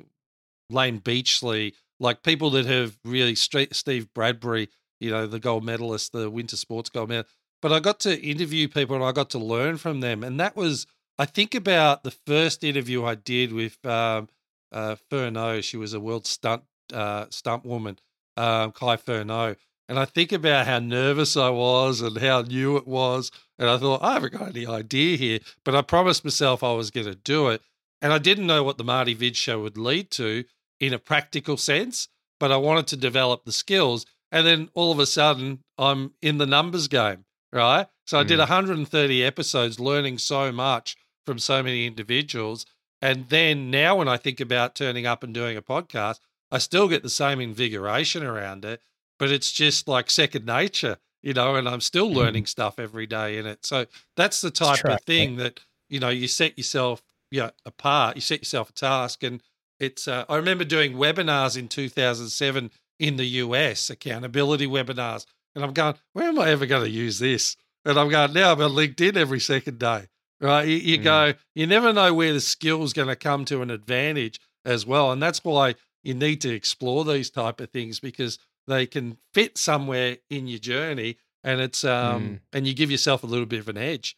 Layne 0.70 0.98
Beachley, 0.98 1.74
like 2.00 2.24
people 2.24 2.50
that 2.50 2.66
have 2.66 2.98
really 3.04 3.36
Steve 3.36 4.12
Bradbury, 4.12 4.68
you 4.98 5.12
know, 5.12 5.28
the 5.28 5.38
gold 5.38 5.64
medalist, 5.64 6.10
the 6.10 6.28
winter 6.28 6.56
sports 6.56 6.90
gold 6.90 7.10
medal. 7.10 7.30
But 7.60 7.72
I 7.72 7.78
got 7.78 8.00
to 8.00 8.20
interview 8.20 8.66
people 8.66 8.96
and 8.96 9.04
I 9.04 9.12
got 9.12 9.30
to 9.30 9.38
learn 9.38 9.76
from 9.76 10.00
them, 10.00 10.24
and 10.24 10.40
that 10.40 10.56
was 10.56 10.88
I 11.16 11.26
think 11.26 11.54
about 11.54 12.02
the 12.02 12.10
first 12.10 12.64
interview 12.64 13.04
I 13.04 13.14
did 13.14 13.52
with 13.52 13.78
um, 13.86 14.30
uh, 14.72 14.96
Furneaux. 15.08 15.60
She 15.60 15.76
was 15.76 15.94
a 15.94 16.00
world 16.00 16.26
stunt 16.26 16.64
uh, 16.92 17.26
stunt 17.30 17.64
woman, 17.64 17.98
um, 18.36 18.72
Kai 18.72 18.96
Furneaux, 18.96 19.56
and 19.88 19.98
I 19.98 20.04
think 20.04 20.32
about 20.32 20.66
how 20.66 20.78
nervous 20.78 21.36
I 21.36 21.50
was 21.50 22.00
and 22.00 22.16
how 22.16 22.42
new 22.42 22.76
it 22.76 22.86
was. 22.86 23.30
And 23.58 23.68
I 23.68 23.76
thought, 23.76 24.02
I 24.02 24.14
haven't 24.14 24.32
got 24.32 24.56
any 24.56 24.66
idea 24.66 25.18
here. 25.18 25.40
But 25.64 25.74
I 25.74 25.82
promised 25.82 26.24
myself 26.24 26.62
I 26.62 26.72
was 26.72 26.90
going 26.90 27.06
to 27.06 27.14
do 27.14 27.48
it. 27.48 27.60
And 28.00 28.12
I 28.12 28.18
didn't 28.18 28.46
know 28.46 28.62
what 28.62 28.78
the 28.78 28.84
Marty 28.84 29.12
Vid 29.12 29.36
show 29.36 29.60
would 29.60 29.76
lead 29.76 30.10
to 30.12 30.44
in 30.80 30.94
a 30.94 30.98
practical 30.98 31.56
sense, 31.56 32.08
but 32.40 32.50
I 32.50 32.56
wanted 32.56 32.86
to 32.88 32.96
develop 32.96 33.44
the 33.44 33.52
skills. 33.52 34.06
And 34.32 34.46
then 34.46 34.70
all 34.72 34.92
of 34.92 34.98
a 34.98 35.04
sudden, 35.04 35.62
I'm 35.76 36.14
in 36.22 36.38
the 36.38 36.46
numbers 36.46 36.88
game, 36.88 37.26
right? 37.52 37.86
So 38.06 38.18
I 38.18 38.24
did 38.24 38.38
130 38.38 39.20
mm. 39.20 39.26
episodes, 39.26 39.78
learning 39.78 40.18
so 40.18 40.50
much 40.50 40.96
from 41.26 41.38
so 41.38 41.62
many 41.62 41.86
individuals. 41.86 42.66
And 43.00 43.28
then 43.28 43.70
now, 43.70 43.96
when 43.96 44.08
I 44.08 44.16
think 44.16 44.40
about 44.40 44.74
turning 44.74 45.06
up 45.06 45.22
and 45.22 45.34
doing 45.34 45.56
a 45.56 45.62
podcast, 45.62 46.18
I 46.52 46.58
still 46.58 46.86
get 46.86 47.02
the 47.02 47.10
same 47.10 47.40
invigoration 47.40 48.22
around 48.22 48.64
it 48.64 48.80
but 49.22 49.30
it's 49.30 49.52
just 49.52 49.86
like 49.86 50.10
second 50.10 50.46
nature, 50.46 50.96
you 51.22 51.32
know, 51.32 51.54
and 51.54 51.68
I'm 51.68 51.80
still 51.80 52.08
mm-hmm. 52.08 52.18
learning 52.18 52.46
stuff 52.46 52.80
every 52.80 53.06
day 53.06 53.38
in 53.38 53.46
it. 53.46 53.64
So 53.64 53.86
that's 54.16 54.40
the 54.40 54.50
type 54.50 54.84
of 54.84 55.00
thing 55.02 55.36
that, 55.36 55.60
you 55.88 56.00
know, 56.00 56.08
you 56.08 56.26
set 56.26 56.58
yourself 56.58 57.04
you 57.30 57.38
know, 57.38 57.50
apart, 57.64 58.16
you 58.16 58.20
set 58.20 58.40
yourself 58.40 58.70
a 58.70 58.72
task. 58.72 59.22
And 59.22 59.40
it's, 59.78 60.08
uh, 60.08 60.24
I 60.28 60.34
remember 60.34 60.64
doing 60.64 60.94
webinars 60.94 61.56
in 61.56 61.68
2007 61.68 62.72
in 62.98 63.16
the 63.16 63.24
US, 63.24 63.90
accountability 63.90 64.66
webinars. 64.66 65.24
And 65.54 65.64
I'm 65.64 65.72
going, 65.72 65.94
where 66.14 66.26
am 66.26 66.40
I 66.40 66.50
ever 66.50 66.66
going 66.66 66.82
to 66.82 66.90
use 66.90 67.20
this? 67.20 67.56
And 67.84 68.00
I'm 68.00 68.08
going, 68.08 68.32
now 68.32 68.52
I'm 68.52 68.60
on 68.60 68.72
LinkedIn 68.72 69.16
every 69.16 69.38
second 69.38 69.78
day, 69.78 70.08
right? 70.40 70.66
You, 70.66 70.76
you 70.78 70.98
mm. 70.98 71.04
go, 71.04 71.34
you 71.54 71.68
never 71.68 71.92
know 71.92 72.12
where 72.12 72.32
the 72.32 72.40
skill's 72.40 72.92
going 72.92 73.06
to 73.06 73.14
come 73.14 73.44
to 73.44 73.62
an 73.62 73.70
advantage 73.70 74.40
as 74.64 74.84
well. 74.84 75.12
And 75.12 75.22
that's 75.22 75.44
why 75.44 75.76
you 76.02 76.14
need 76.14 76.40
to 76.42 76.54
explore 76.54 77.04
these 77.04 77.30
type 77.30 77.60
of 77.60 77.70
things 77.70 78.00
because 78.00 78.38
they 78.66 78.86
can 78.86 79.18
fit 79.32 79.58
somewhere 79.58 80.18
in 80.30 80.46
your 80.46 80.58
journey 80.58 81.16
and 81.44 81.60
it's 81.60 81.84
um 81.84 82.22
mm. 82.22 82.40
and 82.52 82.66
you 82.66 82.74
give 82.74 82.90
yourself 82.90 83.22
a 83.22 83.26
little 83.26 83.46
bit 83.46 83.60
of 83.60 83.68
an 83.68 83.76
edge. 83.76 84.16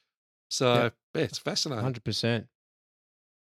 So 0.49 0.75
yep. 0.75 0.95
yeah, 1.15 1.23
it's 1.23 1.39
fascinating. 1.39 1.85
100% 1.85 2.47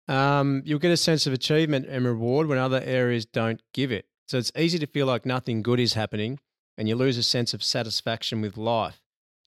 um 0.08 0.62
you'll 0.64 0.78
get 0.78 0.92
a 0.92 0.96
sense 0.96 1.26
of 1.26 1.32
achievement 1.32 1.86
and 1.88 2.04
reward 2.04 2.46
when 2.46 2.58
other 2.58 2.80
areas 2.84 3.26
don't 3.26 3.62
give 3.72 3.90
it. 3.90 4.06
So 4.28 4.38
it's 4.38 4.52
easy 4.56 4.78
to 4.78 4.86
feel 4.86 5.06
like 5.06 5.26
nothing 5.26 5.62
good 5.62 5.80
is 5.80 5.94
happening 5.94 6.38
and 6.76 6.88
you 6.88 6.96
lose 6.96 7.16
a 7.16 7.22
sense 7.22 7.54
of 7.54 7.62
satisfaction 7.62 8.40
with 8.40 8.56
life. 8.56 9.00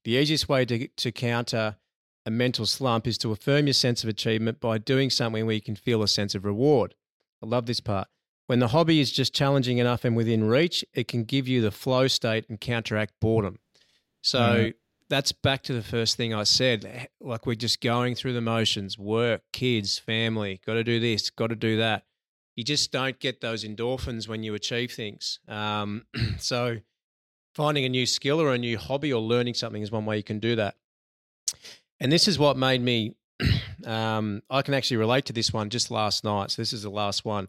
The 0.03 0.11
easiest 0.11 0.49
way 0.49 0.65
to, 0.65 0.87
to 0.87 1.11
counter 1.11 1.75
a 2.25 2.31
mental 2.31 2.65
slump 2.65 3.05
is 3.05 3.17
to 3.19 3.31
affirm 3.31 3.67
your 3.67 3.73
sense 3.73 4.03
of 4.03 4.09
achievement 4.09 4.59
by 4.59 4.77
doing 4.77 5.09
something 5.09 5.45
where 5.45 5.55
you 5.55 5.61
can 5.61 5.75
feel 5.75 6.01
a 6.01 6.07
sense 6.07 6.35
of 6.35 6.45
reward. 6.45 6.95
I 7.43 7.45
love 7.45 7.65
this 7.65 7.79
part 7.79 8.07
when 8.49 8.57
the 8.57 8.69
hobby 8.69 8.99
is 8.99 9.11
just 9.11 9.31
challenging 9.31 9.77
enough 9.77 10.03
and 10.03 10.15
within 10.15 10.43
reach, 10.43 10.83
it 10.95 11.07
can 11.07 11.23
give 11.23 11.47
you 11.47 11.61
the 11.61 11.69
flow 11.69 12.07
state 12.07 12.49
and 12.49 12.59
counteract 12.59 13.13
boredom. 13.19 13.59
So 14.23 14.39
mm. 14.39 14.73
that's 15.07 15.31
back 15.31 15.61
to 15.65 15.73
the 15.73 15.83
first 15.83 16.17
thing 16.17 16.33
I 16.33 16.45
said. 16.45 17.09
Like 17.21 17.45
we're 17.45 17.53
just 17.53 17.79
going 17.79 18.15
through 18.15 18.33
the 18.33 18.41
motions 18.41 18.97
work, 18.97 19.43
kids, 19.53 19.99
family, 19.99 20.61
got 20.65 20.73
to 20.73 20.83
do 20.83 20.99
this, 20.99 21.29
got 21.29 21.51
to 21.51 21.55
do 21.55 21.77
that. 21.77 22.05
You 22.55 22.63
just 22.63 22.91
don't 22.91 23.19
get 23.19 23.39
those 23.39 23.63
endorphins 23.63 24.27
when 24.27 24.41
you 24.41 24.55
achieve 24.55 24.93
things. 24.93 25.39
Um, 25.47 26.07
so 26.39 26.77
finding 27.53 27.85
a 27.85 27.89
new 27.89 28.07
skill 28.07 28.41
or 28.41 28.51
a 28.51 28.57
new 28.57 28.79
hobby 28.79 29.13
or 29.13 29.21
learning 29.21 29.53
something 29.53 29.83
is 29.83 29.91
one 29.91 30.07
way 30.07 30.17
you 30.17 30.23
can 30.23 30.39
do 30.39 30.55
that. 30.55 30.73
And 31.99 32.11
this 32.11 32.27
is 32.27 32.39
what 32.39 32.57
made 32.57 32.81
me 32.81 33.13
um, 33.85 34.41
I 34.49 34.63
can 34.63 34.73
actually 34.73 34.97
relate 34.97 35.25
to 35.25 35.33
this 35.33 35.53
one 35.53 35.69
just 35.69 35.91
last 35.91 36.23
night. 36.23 36.49
So 36.49 36.63
this 36.63 36.73
is 36.73 36.81
the 36.81 36.89
last 36.89 37.23
one. 37.23 37.47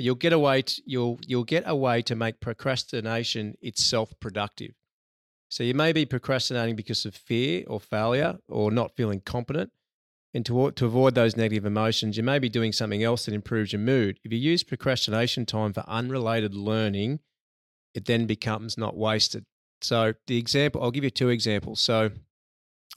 But 0.00 0.04
you'll 0.06 0.14
get 0.14 0.32
a 0.32 0.38
way 0.38 0.62
to, 0.62 0.82
you'll 0.86 1.18
you'll 1.26 1.44
get 1.44 1.64
a 1.66 1.76
way 1.76 2.00
to 2.00 2.16
make 2.16 2.40
procrastination 2.40 3.58
itself 3.60 4.14
productive. 4.18 4.70
So 5.50 5.62
you 5.62 5.74
may 5.74 5.92
be 5.92 6.06
procrastinating 6.06 6.74
because 6.74 7.04
of 7.04 7.14
fear 7.14 7.64
or 7.66 7.80
failure 7.80 8.38
or 8.48 8.70
not 8.70 8.96
feeling 8.96 9.20
competent. 9.20 9.72
And 10.32 10.46
to, 10.46 10.70
to 10.70 10.86
avoid 10.86 11.14
those 11.14 11.36
negative 11.36 11.66
emotions, 11.66 12.16
you 12.16 12.22
may 12.22 12.38
be 12.38 12.48
doing 12.48 12.72
something 12.72 13.02
else 13.02 13.26
that 13.26 13.34
improves 13.34 13.74
your 13.74 13.80
mood. 13.80 14.18
If 14.24 14.32
you 14.32 14.38
use 14.38 14.64
procrastination 14.64 15.44
time 15.44 15.74
for 15.74 15.84
unrelated 15.86 16.54
learning, 16.54 17.20
it 17.92 18.06
then 18.06 18.24
becomes 18.24 18.78
not 18.78 18.96
wasted. 18.96 19.44
So 19.82 20.14
the 20.28 20.38
example, 20.38 20.82
I'll 20.82 20.92
give 20.92 21.04
you 21.04 21.10
two 21.10 21.28
examples. 21.28 21.78
So 21.80 22.08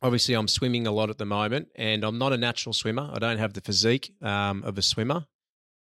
obviously 0.01 0.35
I'm 0.35 0.47
swimming 0.47 0.87
a 0.87 0.91
lot 0.93 1.09
at 1.09 1.17
the 1.17 1.25
moment 1.25 1.67
and 1.75 2.05
I'm 2.05 2.17
not 2.17 2.31
a 2.31 2.37
natural 2.37 2.71
swimmer. 2.71 3.11
I 3.13 3.19
don't 3.19 3.39
have 3.39 3.51
the 3.51 3.61
physique 3.61 4.13
um, 4.21 4.63
of 4.63 4.77
a 4.77 4.81
swimmer. 4.81 5.25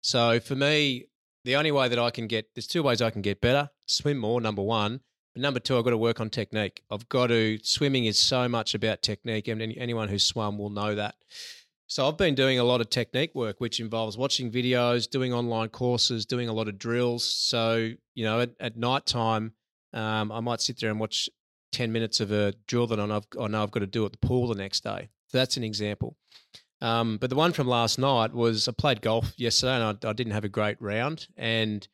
So 0.01 0.39
for 0.39 0.55
me, 0.55 1.09
the 1.43 1.55
only 1.55 1.71
way 1.71 1.87
that 1.87 1.99
I 1.99 2.11
can 2.11 2.27
get, 2.27 2.53
there's 2.55 2.67
two 2.67 2.83
ways 2.83 3.01
I 3.01 3.09
can 3.09 3.21
get 3.21 3.41
better. 3.41 3.69
Swim 3.87 4.17
more, 4.17 4.39
number 4.41 4.61
one. 4.61 5.01
But 5.33 5.41
number 5.41 5.59
two, 5.59 5.77
I've 5.77 5.83
got 5.83 5.91
to 5.91 5.97
work 5.97 6.19
on 6.19 6.29
technique. 6.29 6.83
I've 6.91 7.07
got 7.09 7.27
to, 7.27 7.59
swimming 7.63 8.05
is 8.05 8.19
so 8.19 8.49
much 8.49 8.75
about 8.75 9.01
technique 9.01 9.47
and 9.47 9.61
anyone 9.61 10.09
who's 10.09 10.25
swum 10.25 10.57
will 10.57 10.69
know 10.69 10.95
that. 10.95 11.15
So 11.87 12.07
I've 12.07 12.17
been 12.17 12.35
doing 12.35 12.59
a 12.59 12.63
lot 12.63 12.79
of 12.79 12.89
technique 12.89 13.35
work, 13.35 13.59
which 13.59 13.79
involves 13.79 14.17
watching 14.17 14.51
videos, 14.51 15.09
doing 15.09 15.33
online 15.33 15.69
courses, 15.69 16.25
doing 16.25 16.47
a 16.47 16.53
lot 16.53 16.67
of 16.67 16.77
drills. 16.77 17.25
So, 17.25 17.91
you 18.13 18.23
know, 18.23 18.41
at, 18.41 18.51
at 18.59 18.77
night 18.77 19.05
time, 19.05 19.53
um, 19.93 20.31
I 20.31 20.39
might 20.39 20.61
sit 20.61 20.79
there 20.79 20.89
and 20.89 20.99
watch 20.99 21.29
10 21.73 21.91
minutes 21.91 22.19
of 22.19 22.31
a 22.31 22.53
drill 22.67 22.87
that 22.87 22.99
I 22.99 23.05
know, 23.05 23.17
I've, 23.17 23.27
I 23.41 23.47
know 23.47 23.63
I've 23.63 23.71
got 23.71 23.81
to 23.81 23.87
do 23.87 24.05
at 24.05 24.13
the 24.13 24.17
pool 24.17 24.47
the 24.47 24.55
next 24.55 24.83
day. 24.83 25.09
So 25.27 25.37
that's 25.37 25.57
an 25.57 25.63
example. 25.63 26.15
Um, 26.81 27.17
but 27.17 27.29
the 27.29 27.35
one 27.35 27.53
from 27.53 27.67
last 27.67 27.99
night 27.99 28.33
was 28.33 28.67
I 28.67 28.71
played 28.71 29.01
golf 29.01 29.33
yesterday 29.37 29.75
and 29.75 29.99
I, 30.03 30.09
I 30.09 30.13
didn't 30.13 30.33
have 30.33 30.43
a 30.43 30.49
great 30.49 30.81
round. 30.81 31.27
And 31.37 31.87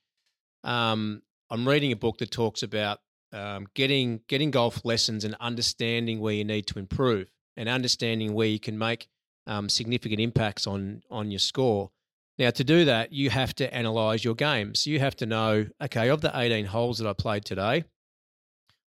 um, 0.63 1.21
I'm 1.49 1.67
reading 1.67 1.91
a 1.91 1.95
book 1.95 2.19
that 2.19 2.31
talks 2.31 2.63
about 2.63 2.99
um, 3.33 3.67
getting 3.73 4.21
getting 4.27 4.51
golf 4.51 4.85
lessons 4.85 5.25
and 5.25 5.35
understanding 5.39 6.19
where 6.19 6.33
you 6.33 6.45
need 6.45 6.67
to 6.67 6.79
improve 6.79 7.29
and 7.57 7.67
understanding 7.67 8.33
where 8.33 8.47
you 8.47 8.59
can 8.59 8.77
make 8.77 9.09
um, 9.45 9.67
significant 9.67 10.21
impacts 10.21 10.65
on 10.65 11.01
on 11.11 11.31
your 11.31 11.39
score. 11.39 11.91
Now, 12.39 12.51
to 12.51 12.63
do 12.63 12.85
that, 12.85 13.11
you 13.11 13.29
have 13.31 13.55
to 13.55 13.73
analyze 13.73 14.23
your 14.23 14.35
games. 14.35 14.85
You 14.85 14.99
have 14.99 15.15
to 15.17 15.25
know, 15.25 15.65
okay, 15.81 16.09
of 16.09 16.21
the 16.21 16.31
18 16.37 16.65
holes 16.65 16.99
that 16.99 17.07
I 17.07 17.13
played 17.13 17.45
today, 17.45 17.83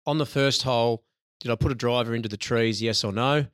on 0.06 0.18
the 0.18 0.26
first 0.26 0.64
hole, 0.64 1.06
did 1.40 1.52
I 1.52 1.56
put 1.56 1.72
a 1.72 1.76
driver 1.76 2.14
into 2.14 2.28
the 2.28 2.38
trees? 2.38 2.82
Yes 2.82 3.06
or 3.06 3.14
no? 3.14 3.46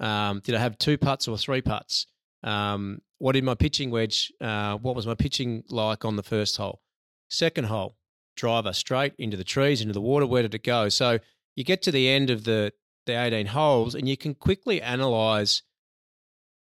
Um, 0.00 0.40
did 0.44 0.54
I 0.54 0.60
have 0.60 0.78
two 0.78 0.98
putts 0.98 1.28
or 1.28 1.36
three 1.36 1.60
putts? 1.60 2.06
Um, 2.42 3.00
what 3.18 3.32
did 3.32 3.44
my 3.44 3.54
pitching 3.54 3.90
wedge? 3.90 4.32
Uh, 4.40 4.76
what 4.76 4.94
was 4.94 5.06
my 5.06 5.14
pitching 5.14 5.64
like 5.68 6.04
on 6.04 6.16
the 6.16 6.22
first 6.22 6.56
hole? 6.56 6.80
Second 7.28 7.64
hole, 7.64 7.96
driver 8.36 8.72
straight 8.72 9.14
into 9.18 9.36
the 9.36 9.44
trees, 9.44 9.80
into 9.80 9.92
the 9.92 10.00
water. 10.00 10.26
Where 10.26 10.42
did 10.42 10.54
it 10.54 10.62
go? 10.62 10.88
So 10.88 11.18
you 11.56 11.64
get 11.64 11.82
to 11.82 11.90
the 11.90 12.08
end 12.08 12.30
of 12.30 12.44
the 12.44 12.72
the 13.06 13.20
18 13.20 13.46
holes, 13.46 13.94
and 13.94 14.08
you 14.08 14.16
can 14.16 14.34
quickly 14.34 14.80
analyze 14.80 15.62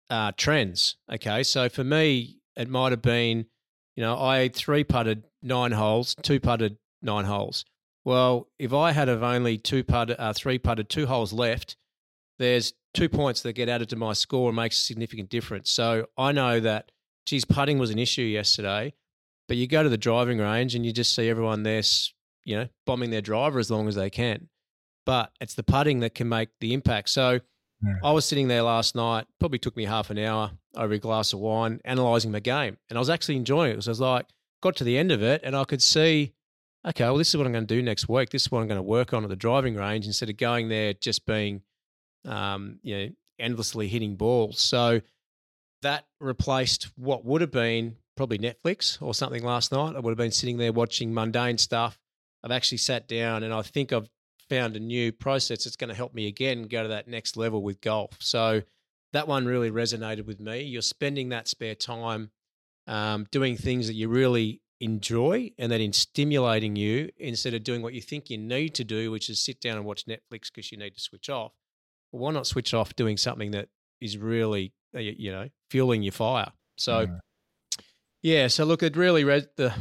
uh, 0.09 0.31
trends. 0.37 0.95
Okay, 1.11 1.43
so 1.43 1.67
for 1.67 1.83
me, 1.83 2.37
it 2.55 2.69
might 2.69 2.91
have 2.91 3.01
been, 3.01 3.47
you 3.95 4.03
know, 4.03 4.21
I 4.21 4.49
three 4.49 4.83
putted 4.83 5.23
nine 5.41 5.73
holes, 5.73 6.15
two 6.21 6.39
putted 6.39 6.77
nine 7.01 7.25
holes. 7.25 7.65
Well, 8.05 8.47
if 8.59 8.71
I 8.71 8.91
had 8.91 9.09
of 9.09 9.23
only 9.23 9.57
two 9.57 9.83
putted, 9.83 10.17
uh, 10.19 10.33
three 10.33 10.59
putted, 10.59 10.89
two 10.89 11.07
holes 11.07 11.33
left, 11.33 11.75
there's 12.37 12.73
two 12.95 13.09
points 13.09 13.41
that 13.41 13.53
get 13.53 13.69
added 13.69 13.89
to 13.89 13.95
my 13.95 14.13
score 14.13 14.49
and 14.49 14.55
makes 14.55 14.79
a 14.79 14.83
significant 14.83 15.29
difference. 15.29 15.71
So 15.71 16.07
I 16.17 16.31
know 16.31 16.59
that, 16.59 16.91
geez, 17.25 17.45
putting 17.45 17.77
was 17.77 17.89
an 17.89 17.99
issue 17.99 18.23
yesterday, 18.23 18.93
but 19.47 19.57
you 19.57 19.67
go 19.67 19.83
to 19.83 19.89
the 19.89 19.97
driving 19.97 20.39
range 20.39 20.75
and 20.75 20.85
you 20.85 20.91
just 20.91 21.13
see 21.13 21.29
everyone 21.29 21.63
there, 21.63 21.83
you 22.43 22.55
know, 22.55 22.67
bombing 22.85 23.11
their 23.11 23.21
driver 23.21 23.59
as 23.59 23.69
long 23.69 23.87
as 23.87 23.95
they 23.95 24.09
can. 24.09 24.49
But 25.05 25.31
it's 25.39 25.53
the 25.53 25.63
putting 25.63 25.99
that 25.99 26.15
can 26.15 26.29
make 26.29 26.49
the 26.59 26.73
impact. 26.73 27.09
So 27.09 27.39
yeah. 27.83 27.93
I 28.03 28.11
was 28.11 28.25
sitting 28.25 28.47
there 28.47 28.63
last 28.63 28.95
night, 28.95 29.27
probably 29.39 29.59
took 29.59 29.77
me 29.77 29.85
half 29.85 30.09
an 30.09 30.17
hour 30.17 30.51
over 30.75 30.93
a 30.93 30.99
glass 30.99 31.33
of 31.33 31.39
wine, 31.39 31.79
analysing 31.85 32.31
my 32.31 32.39
game. 32.39 32.77
And 32.89 32.97
I 32.97 32.99
was 32.99 33.09
actually 33.09 33.35
enjoying 33.35 33.71
it 33.71 33.73
because 33.75 33.87
I 33.87 33.91
was 33.91 33.99
like, 33.99 34.25
got 34.63 34.75
to 34.77 34.83
the 34.83 34.97
end 34.97 35.11
of 35.11 35.21
it 35.21 35.41
and 35.43 35.55
I 35.55 35.63
could 35.63 35.81
see 35.81 36.33
okay, 36.87 37.05
well, 37.05 37.17
this 37.17 37.29
is 37.29 37.37
what 37.37 37.45
I'm 37.45 37.53
going 37.53 37.65
to 37.65 37.75
do 37.75 37.81
next 37.81 38.07
week. 38.07 38.29
This 38.29 38.43
is 38.43 38.51
what 38.51 38.61
I'm 38.61 38.67
going 38.67 38.77
to 38.77 38.83
work 38.83 39.13
on 39.13 39.23
at 39.23 39.29
the 39.29 39.35
driving 39.35 39.75
range 39.75 40.05
instead 40.05 40.29
of 40.29 40.37
going 40.37 40.69
there 40.69 40.93
just 40.93 41.25
being, 41.25 41.61
um, 42.25 42.79
you 42.83 42.97
know, 42.97 43.09
endlessly 43.39 43.87
hitting 43.87 44.15
balls. 44.15 44.59
So 44.59 45.01
that 45.81 46.05
replaced 46.19 46.89
what 46.95 47.25
would 47.25 47.41
have 47.41 47.51
been 47.51 47.97
probably 48.15 48.37
Netflix 48.37 49.01
or 49.01 49.13
something 49.13 49.43
last 49.43 49.71
night. 49.71 49.95
I 49.95 49.99
would 49.99 50.11
have 50.11 50.17
been 50.17 50.31
sitting 50.31 50.57
there 50.57 50.71
watching 50.71 51.13
mundane 51.13 51.57
stuff. 51.57 51.99
I've 52.43 52.51
actually 52.51 52.77
sat 52.77 53.07
down 53.07 53.43
and 53.43 53.53
I 53.53 53.61
think 53.61 53.91
I've 53.91 54.09
found 54.49 54.75
a 54.75 54.79
new 54.79 55.11
process 55.11 55.63
that's 55.63 55.75
going 55.75 55.89
to 55.89 55.95
help 55.95 56.13
me 56.13 56.27
again 56.27 56.63
go 56.63 56.83
to 56.83 56.89
that 56.89 57.07
next 57.07 57.35
level 57.35 57.61
with 57.61 57.81
golf. 57.81 58.17
So 58.19 58.61
that 59.13 59.27
one 59.27 59.45
really 59.45 59.71
resonated 59.71 60.25
with 60.25 60.39
me. 60.39 60.61
You're 60.61 60.81
spending 60.81 61.29
that 61.29 61.47
spare 61.47 61.75
time 61.75 62.31
um, 62.87 63.25
doing 63.31 63.57
things 63.57 63.87
that 63.87 63.93
you 63.93 64.07
really 64.07 64.61
enjoy 64.79 65.51
and 65.57 65.71
that 65.71 65.81
in 65.81 65.93
stimulating 65.93 66.75
you 66.75 67.09
instead 67.17 67.53
of 67.53 67.63
doing 67.63 67.81
what 67.81 67.93
you 67.93 68.01
think 68.01 68.29
you 68.29 68.37
need 68.37 68.75
to 68.75 68.83
do, 68.83 69.09
which 69.11 69.29
is 69.29 69.43
sit 69.43 69.59
down 69.61 69.77
and 69.77 69.85
watch 69.85 70.05
Netflix 70.05 70.51
because 70.53 70.71
you 70.71 70.77
need 70.77 70.93
to 70.93 71.01
switch 71.01 71.29
off. 71.29 71.53
Well, 72.15 72.23
why 72.23 72.31
not 72.31 72.47
switch 72.47 72.73
off 72.73 72.95
doing 72.95 73.17
something 73.17 73.51
that 73.51 73.67
is 73.99 74.17
really, 74.17 74.73
uh, 74.95 74.99
you 74.99 75.31
know, 75.31 75.49
fueling 75.69 76.01
your 76.01 76.13
fire? 76.13 76.51
So, 76.77 77.01
yeah. 77.01 77.17
yeah 78.21 78.47
so 78.47 78.63
look, 78.63 78.83
it 78.83 78.95
really 78.95 79.25
read 79.25 79.49
the 79.57 79.73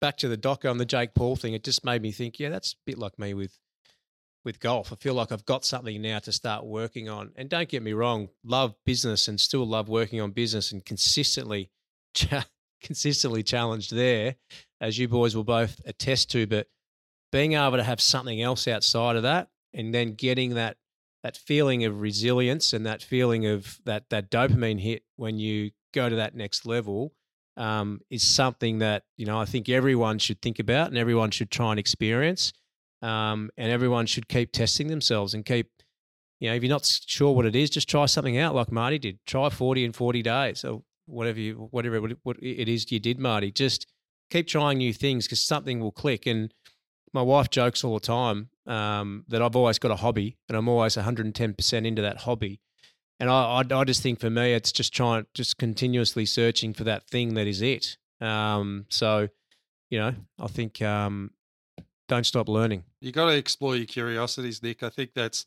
back 0.00 0.16
to 0.18 0.28
the 0.28 0.36
docker 0.36 0.68
on 0.68 0.78
the 0.78 0.84
Jake 0.84 1.14
Paul 1.14 1.36
thing. 1.36 1.54
It 1.54 1.62
just 1.62 1.84
made 1.84 2.02
me 2.02 2.10
think, 2.10 2.40
yeah, 2.40 2.48
that's 2.48 2.72
a 2.72 2.76
bit 2.86 2.98
like 2.98 3.18
me 3.20 3.34
with 3.34 3.56
with 4.44 4.58
golf. 4.58 4.92
I 4.92 4.96
feel 4.96 5.14
like 5.14 5.30
I've 5.30 5.44
got 5.44 5.64
something 5.64 6.00
now 6.02 6.18
to 6.20 6.32
start 6.32 6.64
working 6.64 7.08
on. 7.08 7.32
And 7.36 7.48
don't 7.48 7.68
get 7.68 7.82
me 7.82 7.92
wrong, 7.92 8.28
love 8.44 8.74
business 8.84 9.28
and 9.28 9.40
still 9.40 9.66
love 9.66 9.88
working 9.88 10.20
on 10.20 10.30
business 10.30 10.72
and 10.72 10.84
consistently 10.84 11.70
consistently 12.82 13.42
challenged 13.42 13.94
there, 13.94 14.36
as 14.80 14.98
you 14.98 15.08
boys 15.08 15.36
will 15.36 15.44
both 15.44 15.80
attest 15.86 16.30
to. 16.32 16.46
But 16.46 16.66
being 17.30 17.52
able 17.52 17.76
to 17.76 17.84
have 17.84 18.00
something 18.00 18.40
else 18.42 18.66
outside 18.66 19.16
of 19.16 19.22
that, 19.22 19.48
and 19.72 19.94
then 19.94 20.14
getting 20.14 20.54
that 20.54 20.76
that 21.26 21.36
feeling 21.36 21.84
of 21.84 22.00
resilience 22.00 22.72
and 22.72 22.86
that 22.86 23.02
feeling 23.02 23.46
of 23.46 23.80
that 23.84 24.08
that 24.10 24.30
dopamine 24.30 24.80
hit 24.80 25.02
when 25.16 25.40
you 25.40 25.72
go 25.92 26.08
to 26.08 26.14
that 26.14 26.36
next 26.36 26.64
level 26.64 27.12
um, 27.56 28.00
is 28.10 28.22
something 28.22 28.78
that 28.78 29.02
you 29.16 29.26
know 29.26 29.36
I 29.40 29.44
think 29.44 29.68
everyone 29.68 30.20
should 30.20 30.40
think 30.40 30.60
about 30.60 30.86
and 30.86 30.96
everyone 30.96 31.32
should 31.32 31.50
try 31.50 31.70
and 31.70 31.80
experience, 31.80 32.52
um, 33.02 33.50
and 33.56 33.72
everyone 33.72 34.06
should 34.06 34.28
keep 34.28 34.52
testing 34.52 34.86
themselves 34.86 35.34
and 35.34 35.44
keep. 35.44 35.68
You 36.38 36.50
know, 36.50 36.54
if 36.54 36.62
you're 36.62 36.70
not 36.70 36.84
sure 36.84 37.34
what 37.34 37.46
it 37.46 37.56
is, 37.56 37.70
just 37.70 37.88
try 37.88 38.04
something 38.04 38.36
out 38.36 38.54
like 38.54 38.70
Marty 38.70 38.98
did. 38.98 39.18
Try 39.26 39.48
40 39.48 39.86
in 39.86 39.92
40 39.92 40.22
days. 40.22 40.64
or 40.66 40.82
whatever 41.06 41.40
you 41.40 41.68
whatever 41.72 42.00
what 42.22 42.36
it 42.40 42.68
is 42.68 42.92
you 42.92 43.00
did, 43.00 43.18
Marty. 43.18 43.50
Just 43.50 43.86
keep 44.30 44.46
trying 44.46 44.78
new 44.78 44.92
things 44.92 45.26
because 45.26 45.40
something 45.40 45.80
will 45.80 45.92
click. 45.92 46.26
And 46.26 46.52
my 47.12 47.22
wife 47.22 47.50
jokes 47.50 47.84
all 47.84 47.94
the 47.94 48.00
time 48.00 48.50
um, 48.66 49.24
that 49.28 49.42
I've 49.42 49.56
always 49.56 49.78
got 49.78 49.90
a 49.90 49.96
hobby 49.96 50.36
and 50.48 50.56
I'm 50.56 50.68
always 50.68 50.96
110% 50.96 51.86
into 51.86 52.02
that 52.02 52.18
hobby. 52.18 52.60
And 53.18 53.30
I, 53.30 53.62
I, 53.62 53.74
I, 53.74 53.84
just 53.84 54.02
think 54.02 54.20
for 54.20 54.28
me, 54.28 54.52
it's 54.52 54.72
just 54.72 54.92
trying, 54.92 55.26
just 55.32 55.56
continuously 55.56 56.26
searching 56.26 56.74
for 56.74 56.84
that 56.84 57.08
thing 57.08 57.34
that 57.34 57.46
is 57.46 57.62
it. 57.62 57.96
Um, 58.20 58.84
so, 58.90 59.28
you 59.88 59.98
know, 59.98 60.14
I 60.38 60.46
think 60.48 60.82
um, 60.82 61.30
don't 62.08 62.26
stop 62.26 62.48
learning. 62.48 62.84
You 63.00 63.12
got 63.12 63.26
to 63.26 63.36
explore 63.36 63.76
your 63.76 63.86
curiosities, 63.86 64.62
Nick. 64.62 64.82
I 64.82 64.90
think 64.90 65.14
that's 65.14 65.46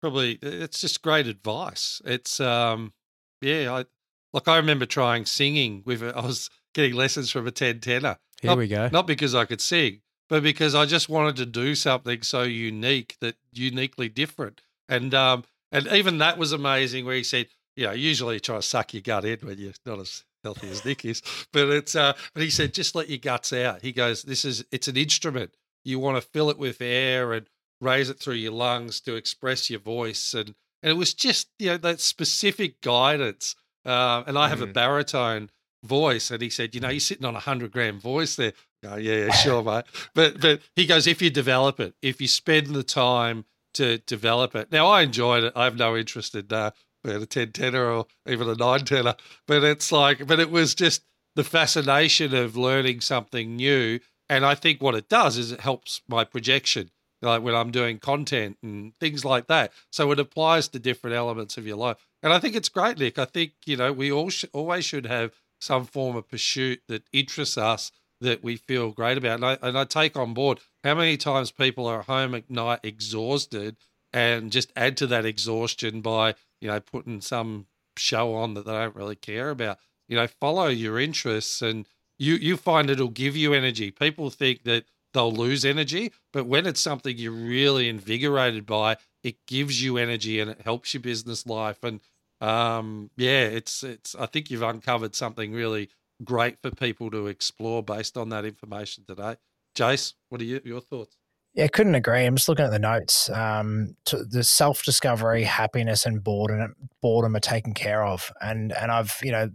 probably 0.00 0.38
it's 0.42 0.80
just 0.80 1.02
great 1.02 1.26
advice. 1.26 2.02
It's 2.04 2.40
um, 2.40 2.92
yeah, 3.40 3.72
I 3.72 3.84
like 4.32 4.48
I 4.48 4.56
remember 4.56 4.86
trying 4.86 5.24
singing 5.24 5.82
with 5.86 6.02
I 6.02 6.20
was 6.20 6.50
getting 6.74 6.94
lessons 6.94 7.30
from 7.30 7.46
a 7.46 7.50
10 7.50 7.80
tenor. 7.80 8.18
Here 8.42 8.50
not, 8.50 8.58
we 8.58 8.68
go. 8.68 8.88
Not 8.92 9.06
because 9.06 9.34
I 9.34 9.44
could 9.44 9.60
sing, 9.60 10.00
but 10.28 10.42
because 10.42 10.74
I 10.74 10.86
just 10.86 11.08
wanted 11.08 11.36
to 11.36 11.46
do 11.46 11.74
something 11.74 12.22
so 12.22 12.42
unique 12.42 13.16
that 13.20 13.36
uniquely 13.52 14.08
different. 14.08 14.62
And 14.88 15.14
um 15.14 15.44
and 15.72 15.86
even 15.88 16.18
that 16.18 16.38
was 16.38 16.52
amazing 16.52 17.04
where 17.04 17.16
he 17.16 17.24
said, 17.24 17.48
you 17.76 17.86
know, 17.86 17.92
usually 17.92 18.34
you 18.34 18.40
try 18.40 18.56
to 18.56 18.62
suck 18.62 18.94
your 18.94 19.02
gut 19.02 19.24
in 19.24 19.38
when 19.40 19.58
you're 19.58 19.72
not 19.84 19.98
as 19.98 20.24
healthy 20.42 20.68
as 20.70 20.84
Nick 20.84 21.04
is. 21.04 21.22
But 21.52 21.68
it's 21.68 21.94
uh 21.94 22.14
but 22.32 22.42
he 22.42 22.50
said 22.50 22.74
just 22.74 22.94
let 22.94 23.08
your 23.08 23.18
guts 23.18 23.52
out. 23.52 23.82
He 23.82 23.92
goes, 23.92 24.22
This 24.22 24.44
is 24.44 24.64
it's 24.70 24.88
an 24.88 24.96
instrument. 24.96 25.54
You 25.84 25.98
want 25.98 26.16
to 26.16 26.28
fill 26.30 26.50
it 26.50 26.58
with 26.58 26.80
air 26.80 27.32
and 27.32 27.46
raise 27.80 28.08
it 28.08 28.18
through 28.18 28.34
your 28.34 28.52
lungs 28.52 29.00
to 29.02 29.16
express 29.16 29.68
your 29.68 29.80
voice 29.80 30.34
and 30.34 30.54
and 30.82 30.90
it 30.90 30.96
was 30.96 31.14
just, 31.14 31.48
you 31.58 31.68
know, 31.68 31.76
that 31.78 31.98
specific 31.98 32.82
guidance 32.82 33.56
uh, 33.86 34.22
and 34.26 34.38
I 34.38 34.48
have 34.48 34.60
mm. 34.60 34.70
a 34.70 34.72
baritone 34.72 35.50
voice. 35.84 36.30
And 36.30 36.42
he 36.42 36.50
said, 36.50 36.74
you 36.74 36.80
know, 36.80 36.88
you're 36.88 37.00
sitting 37.00 37.24
on 37.24 37.36
a 37.36 37.40
hundred 37.40 37.72
gram 37.72 38.00
voice 38.00 38.36
there. 38.36 38.52
Oh, 38.84 38.96
yeah, 38.96 39.26
yeah, 39.26 39.30
sure, 39.32 39.62
mate. 39.64 39.84
But 40.14 40.40
but 40.40 40.60
he 40.76 40.86
goes, 40.86 41.06
if 41.06 41.22
you 41.22 41.30
develop 41.30 41.80
it, 41.80 41.94
if 42.02 42.20
you 42.20 42.28
spend 42.28 42.68
the 42.68 42.82
time 42.82 43.44
to 43.74 43.98
develop 43.98 44.54
it. 44.54 44.72
Now 44.72 44.86
I 44.86 45.02
enjoyed 45.02 45.44
it. 45.44 45.52
I 45.54 45.64
have 45.64 45.76
no 45.76 45.96
interest 45.96 46.34
in 46.34 46.46
uh, 46.50 46.70
a 47.04 47.26
10 47.26 47.52
tenner 47.52 47.84
or 47.86 48.06
even 48.26 48.48
a 48.48 48.54
9 48.54 48.84
tenner. 48.84 49.14
But 49.46 49.62
it's 49.64 49.92
like, 49.92 50.26
but 50.26 50.40
it 50.40 50.50
was 50.50 50.74
just 50.74 51.02
the 51.34 51.44
fascination 51.44 52.34
of 52.34 52.56
learning 52.56 53.00
something 53.00 53.56
new. 53.56 54.00
And 54.28 54.46
I 54.46 54.54
think 54.54 54.80
what 54.80 54.94
it 54.94 55.08
does 55.08 55.36
is 55.36 55.52
it 55.52 55.60
helps 55.60 56.00
my 56.08 56.24
projection, 56.24 56.90
like 57.20 57.42
when 57.42 57.54
I'm 57.54 57.70
doing 57.70 57.98
content 57.98 58.56
and 58.62 58.92
things 58.98 59.24
like 59.24 59.48
that. 59.48 59.72
So 59.90 60.10
it 60.12 60.20
applies 60.20 60.68
to 60.68 60.78
different 60.78 61.16
elements 61.16 61.58
of 61.58 61.66
your 61.66 61.76
life. 61.76 61.96
And 62.22 62.32
I 62.32 62.38
think 62.38 62.54
it's 62.56 62.70
great, 62.70 62.98
Nick. 62.98 63.18
I 63.18 63.26
think, 63.26 63.52
you 63.66 63.76
know, 63.76 63.92
we 63.92 64.10
all 64.10 64.30
sh- 64.30 64.46
always 64.52 64.84
should 64.84 65.04
have 65.06 65.32
some 65.60 65.84
form 65.84 66.16
of 66.16 66.28
pursuit 66.28 66.80
that 66.88 67.02
interests 67.12 67.58
us 67.58 67.90
that 68.20 68.42
we 68.42 68.56
feel 68.56 68.90
great 68.90 69.18
about. 69.18 69.36
And 69.36 69.44
I, 69.44 69.58
and 69.62 69.78
I 69.78 69.84
take 69.84 70.16
on 70.16 70.34
board 70.34 70.60
how 70.82 70.94
many 70.94 71.16
times 71.16 71.50
people 71.50 71.86
are 71.86 72.02
home 72.02 72.34
at 72.34 72.50
night 72.50 72.80
exhausted 72.82 73.76
and 74.12 74.52
just 74.52 74.72
add 74.76 74.96
to 74.98 75.06
that 75.08 75.24
exhaustion 75.26 76.00
by, 76.00 76.34
you 76.60 76.68
know, 76.68 76.80
putting 76.80 77.20
some 77.20 77.66
show 77.96 78.34
on 78.34 78.54
that 78.54 78.66
they 78.66 78.72
don't 78.72 78.96
really 78.96 79.16
care 79.16 79.50
about. 79.50 79.78
You 80.08 80.16
know, 80.16 80.26
follow 80.26 80.66
your 80.66 80.98
interests 80.98 81.62
and 81.62 81.86
you 82.18 82.34
you 82.34 82.56
find 82.56 82.90
it'll 82.90 83.08
give 83.08 83.36
you 83.36 83.52
energy. 83.54 83.90
People 83.90 84.30
think 84.30 84.64
that 84.64 84.84
they'll 85.12 85.32
lose 85.32 85.64
energy, 85.64 86.12
but 86.32 86.46
when 86.46 86.66
it's 86.66 86.80
something 86.80 87.16
you're 87.16 87.32
really 87.32 87.88
invigorated 87.88 88.66
by, 88.66 88.96
it 89.22 89.46
gives 89.46 89.82
you 89.82 89.96
energy 89.96 90.40
and 90.40 90.50
it 90.50 90.60
helps 90.62 90.94
your 90.94 91.00
business 91.00 91.46
life. 91.46 91.82
And 91.82 92.00
um, 92.40 93.10
yeah, 93.16 93.44
it's 93.44 93.82
it's. 93.82 94.14
I 94.14 94.26
think 94.26 94.50
you've 94.50 94.62
uncovered 94.62 95.14
something 95.14 95.52
really 95.52 95.88
great 96.22 96.58
for 96.62 96.70
people 96.70 97.10
to 97.10 97.26
explore 97.26 97.82
based 97.82 98.16
on 98.16 98.28
that 98.30 98.44
information 98.44 99.04
today. 99.06 99.36
Jace, 99.74 100.14
what 100.28 100.40
are 100.40 100.44
you, 100.44 100.60
your 100.64 100.80
thoughts? 100.80 101.16
Yeah, 101.54 101.68
couldn't 101.68 101.94
agree. 101.94 102.24
I'm 102.24 102.36
just 102.36 102.48
looking 102.48 102.64
at 102.64 102.72
the 102.72 102.80
notes. 102.80 103.30
Um, 103.30 103.96
the 104.06 104.42
self 104.42 104.82
discovery, 104.82 105.44
happiness, 105.44 106.04
and 106.04 106.22
boredom, 106.22 106.74
boredom 107.00 107.36
are 107.36 107.40
taken 107.40 107.74
care 107.74 108.04
of, 108.04 108.32
and 108.40 108.72
and 108.72 108.90
I've 108.90 109.16
you 109.22 109.30
know 109.30 109.50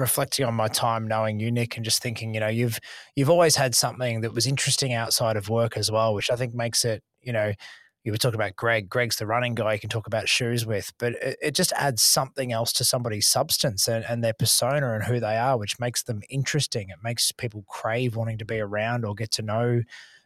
reflecting 0.00 0.44
on 0.46 0.54
my 0.54 0.66
time 0.66 1.06
knowing 1.06 1.38
you, 1.38 1.52
Nick, 1.52 1.76
and 1.76 1.84
just 1.84 2.02
thinking, 2.02 2.34
you 2.34 2.40
know, 2.40 2.48
you've 2.48 2.80
you've 3.14 3.30
always 3.30 3.54
had 3.54 3.76
something 3.76 4.22
that 4.22 4.34
was 4.34 4.46
interesting 4.46 4.92
outside 4.92 5.36
of 5.36 5.48
work 5.48 5.76
as 5.76 5.90
well, 5.90 6.14
which 6.14 6.30
I 6.30 6.36
think 6.36 6.52
makes 6.52 6.84
it, 6.84 7.04
you 7.22 7.32
know, 7.32 7.52
you 8.04 8.12
were 8.12 8.18
talking 8.18 8.40
about 8.40 8.56
Greg. 8.56 8.88
Greg's 8.88 9.16
the 9.16 9.26
running 9.26 9.54
guy 9.54 9.74
you 9.74 9.78
can 9.78 9.90
talk 9.90 10.06
about 10.06 10.28
shoes 10.28 10.64
with, 10.64 10.92
but 10.98 11.12
it, 11.14 11.38
it 11.42 11.54
just 11.54 11.72
adds 11.72 12.02
something 12.02 12.52
else 12.52 12.72
to 12.74 12.84
somebody's 12.84 13.26
substance 13.26 13.88
and, 13.88 14.04
and, 14.08 14.24
their 14.24 14.32
persona 14.32 14.94
and 14.94 15.04
who 15.04 15.20
they 15.20 15.36
are, 15.36 15.58
which 15.58 15.78
makes 15.78 16.02
them 16.02 16.22
interesting. 16.30 16.88
It 16.90 16.98
makes 17.02 17.32
people 17.32 17.64
crave 17.68 18.16
wanting 18.16 18.38
to 18.38 18.44
be 18.44 18.58
around 18.58 19.04
or 19.04 19.14
get 19.14 19.30
to 19.32 19.42
know 19.42 19.82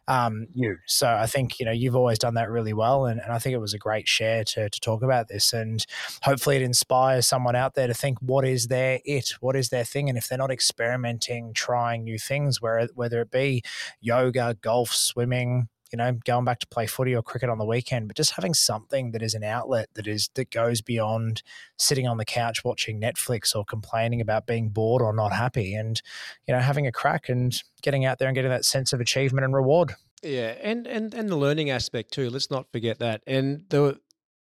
um, 0.07 0.47
you. 0.53 0.77
So 0.87 1.09
I 1.09 1.27
think, 1.27 1.59
you 1.59 1.67
know, 1.67 1.73
you've 1.73 1.97
always 1.97 2.19
done 2.19 2.35
that 2.35 2.51
really 2.51 2.75
well. 2.75 3.07
And, 3.07 3.21
and 3.21 3.33
I 3.33 3.39
think 3.39 3.55
it 3.55 3.61
was 3.61 3.75
a 3.75 3.79
great 3.79 4.07
share 4.07 4.45
to, 4.45 4.69
to 4.69 4.81
talk 4.81 5.03
about 5.03 5.29
this. 5.29 5.53
And 5.53 5.85
hopefully 6.23 6.57
it 6.57 6.63
inspires 6.63 7.27
someone 7.27 7.57
out 7.57 7.75
there 7.75 7.87
to 7.87 7.95
think, 7.95 8.19
what 8.21 8.45
is 8.45 8.69
their 8.69 9.01
it? 9.05 9.31
What 9.41 9.57
is 9.57 9.71
their 9.71 9.85
thing? 9.85 10.09
And 10.09 10.19
if 10.19 10.29
they're 10.29 10.39
not 10.39 10.51
experimenting, 10.51 11.55
trying 11.55 12.05
new 12.05 12.19
things, 12.19 12.61
where, 12.61 12.87
whether 12.95 13.21
it 13.23 13.31
be 13.31 13.63
yoga, 14.01 14.57
golf, 14.61 14.93
swimming, 14.93 15.69
you 15.95 15.99
know, 15.99 16.13
going 16.25 16.45
back 16.45 16.59
to 16.59 16.67
play 16.67 16.89
footy 16.89 17.15
or 17.15 17.23
cricket 17.23 17.49
on 17.49 17.59
the 17.59 17.65
weekend, 17.65 18.09
but 18.09 18.17
just 18.17 18.33
having 18.33 18.53
something 18.53 19.13
that 19.13 19.23
is 19.23 19.33
an 19.33 19.45
outlet 19.45 19.89
that 19.95 20.09
is 20.09 20.29
that 20.35 20.51
goes 20.51 20.81
beyond 20.81 21.41
sitting 21.79 22.09
on 22.09 22.17
the 22.17 22.25
couch 22.25 22.65
watching 22.65 23.01
Netflix 23.01 23.55
or 23.55 23.65
complaining 23.65 24.21
about 24.21 24.45
being 24.45 24.71
bored 24.71 25.01
or 25.01 25.13
not 25.13 25.33
happy, 25.33 25.73
and 25.73 26.03
you 26.49 26.55
know, 26.55 26.59
having 26.59 26.89
a 26.89 26.91
crack 26.91 27.29
and 27.29 27.63
getting 27.81 28.05
out 28.05 28.19
there 28.19 28.27
and 28.27 28.35
getting 28.35 28.51
that 28.51 28.65
sense 28.65 28.93
of 28.93 29.01
achievement 29.01 29.45
and 29.45 29.55
reward. 29.55 29.95
Yeah, 30.21 30.57
and 30.61 30.85
and 30.89 31.15
and 31.15 31.29
the 31.29 31.37
learning 31.37 31.71
aspect 31.71 32.13
too. 32.13 32.29
Let's 32.29 32.51
not 32.51 32.73
forget 32.73 32.99
that. 32.99 33.23
And 33.25 33.63
the 33.69 34.01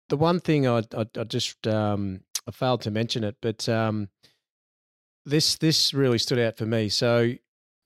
the 0.08 0.16
one 0.16 0.40
thing 0.40 0.66
I 0.66 0.78
I, 0.96 1.04
I 1.18 1.24
just 1.24 1.66
um, 1.66 2.20
I 2.48 2.50
failed 2.50 2.80
to 2.82 2.90
mention 2.90 3.24
it, 3.24 3.36
but 3.42 3.68
um, 3.68 4.08
this 5.26 5.58
this 5.58 5.92
really 5.92 6.16
stood 6.16 6.38
out 6.38 6.56
for 6.56 6.64
me. 6.64 6.88
So 6.88 7.34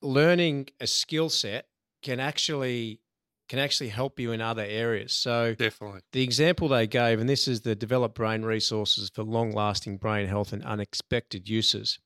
learning 0.03 0.69
a 0.81 0.87
skill 0.87 1.31
set 1.31 1.67
can 2.03 2.21
actually 2.21 3.01
can 3.49 3.59
actually 3.59 3.89
help 3.89 4.19
you 4.19 4.33
in 4.33 4.41
other 4.41 4.65
areas. 4.65 5.13
So, 5.13 5.55
definitely. 5.55 6.01
The 6.13 6.23
example 6.23 6.69
they 6.69 6.87
gave, 6.87 7.21
and 7.21 7.29
this 7.29 7.47
is 7.47 7.61
the 7.61 7.75
develop 7.75 8.15
brain 8.15 8.43
resources 8.43 9.11
for 9.15 9.23
long 9.23 9.53
lasting 9.53 9.99
brain 9.99 10.27
health 10.27 10.53
and 10.53 10.65
unexpected 10.65 11.49
uses. 11.49 11.99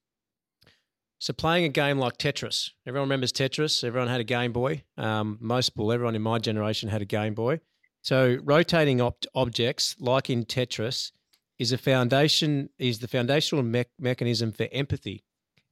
So, 1.19 1.33
playing 1.33 1.65
a 1.65 1.69
game 1.69 1.99
like 1.99 2.17
Tetris, 2.17 2.71
everyone 2.87 3.09
remembers 3.09 3.33
Tetris. 3.33 3.85
Everyone 3.85 4.09
had 4.09 4.21
a 4.21 4.25
Game 4.25 4.53
Boy. 4.53 4.85
Um, 4.97 5.39
most, 5.41 5.73
well, 5.77 5.93
everyone 5.93 6.15
in 6.15 6.23
my 6.23 6.39
generation 6.39 6.89
had 6.89 7.03
a 7.03 7.07
Game 7.07 7.35
Boy. 7.35 7.61
So, 8.03 8.39
rotating 8.43 9.01
op- 9.01 9.27
objects, 9.35 9.97
like 9.99 10.31
in 10.31 10.45
Tetris, 10.45 11.13
is 11.59 11.73
a 11.73 11.79
foundation 11.79 12.71
is 12.79 13.01
the 13.01 13.09
foundational 13.09 13.63
me- 13.63 13.85
mechanism 13.99 14.51
for 14.51 14.67
empathy. 14.73 15.23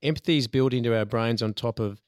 Empathy 0.02 0.36
is 0.36 0.46
built 0.46 0.74
into 0.74 0.96
our 0.96 1.06
brains 1.06 1.42
on 1.42 1.54
top 1.54 1.80
of 1.80 1.98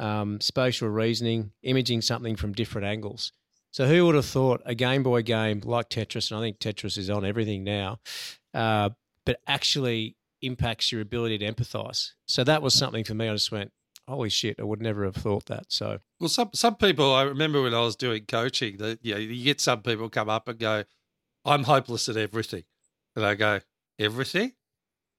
um, 0.00 0.40
spatial 0.40 0.88
reasoning, 0.88 1.52
imaging 1.62 2.00
something 2.00 2.34
from 2.34 2.52
different 2.52 2.86
angles. 2.86 3.32
So 3.70 3.86
who 3.86 4.06
would 4.06 4.16
have 4.16 4.26
thought 4.26 4.62
a 4.64 4.74
Game 4.74 5.04
Boy 5.04 5.22
game 5.22 5.60
like 5.64 5.90
Tetris, 5.90 6.30
and 6.30 6.40
I 6.40 6.42
think 6.42 6.58
Tetris 6.58 6.98
is 6.98 7.10
on 7.10 7.24
everything 7.24 7.62
now, 7.62 8.00
uh, 8.52 8.90
but 9.24 9.40
actually 9.46 10.16
impacts 10.42 10.90
your 10.90 11.02
ability 11.02 11.38
to 11.38 11.52
empathize. 11.52 12.12
So 12.26 12.42
that 12.44 12.62
was 12.62 12.74
something 12.74 13.04
for 13.04 13.14
me. 13.14 13.28
I 13.28 13.32
just 13.34 13.52
went, 13.52 13.70
holy 14.08 14.30
shit, 14.30 14.58
I 14.58 14.64
would 14.64 14.80
never 14.80 15.04
have 15.04 15.14
thought 15.14 15.46
that. 15.46 15.66
So 15.68 15.98
well, 16.18 16.28
some 16.28 16.50
some 16.54 16.76
people 16.76 17.14
I 17.14 17.22
remember 17.22 17.62
when 17.62 17.74
I 17.74 17.80
was 17.80 17.94
doing 17.94 18.24
coaching 18.26 18.78
that 18.78 18.98
you, 19.02 19.14
know, 19.14 19.20
you 19.20 19.44
get 19.44 19.60
some 19.60 19.82
people 19.82 20.08
come 20.08 20.30
up 20.30 20.48
and 20.48 20.58
go, 20.58 20.84
I'm 21.44 21.64
hopeless 21.64 22.08
at 22.08 22.16
everything, 22.16 22.64
and 23.14 23.24
I 23.24 23.34
go, 23.34 23.60
everything. 23.98 24.54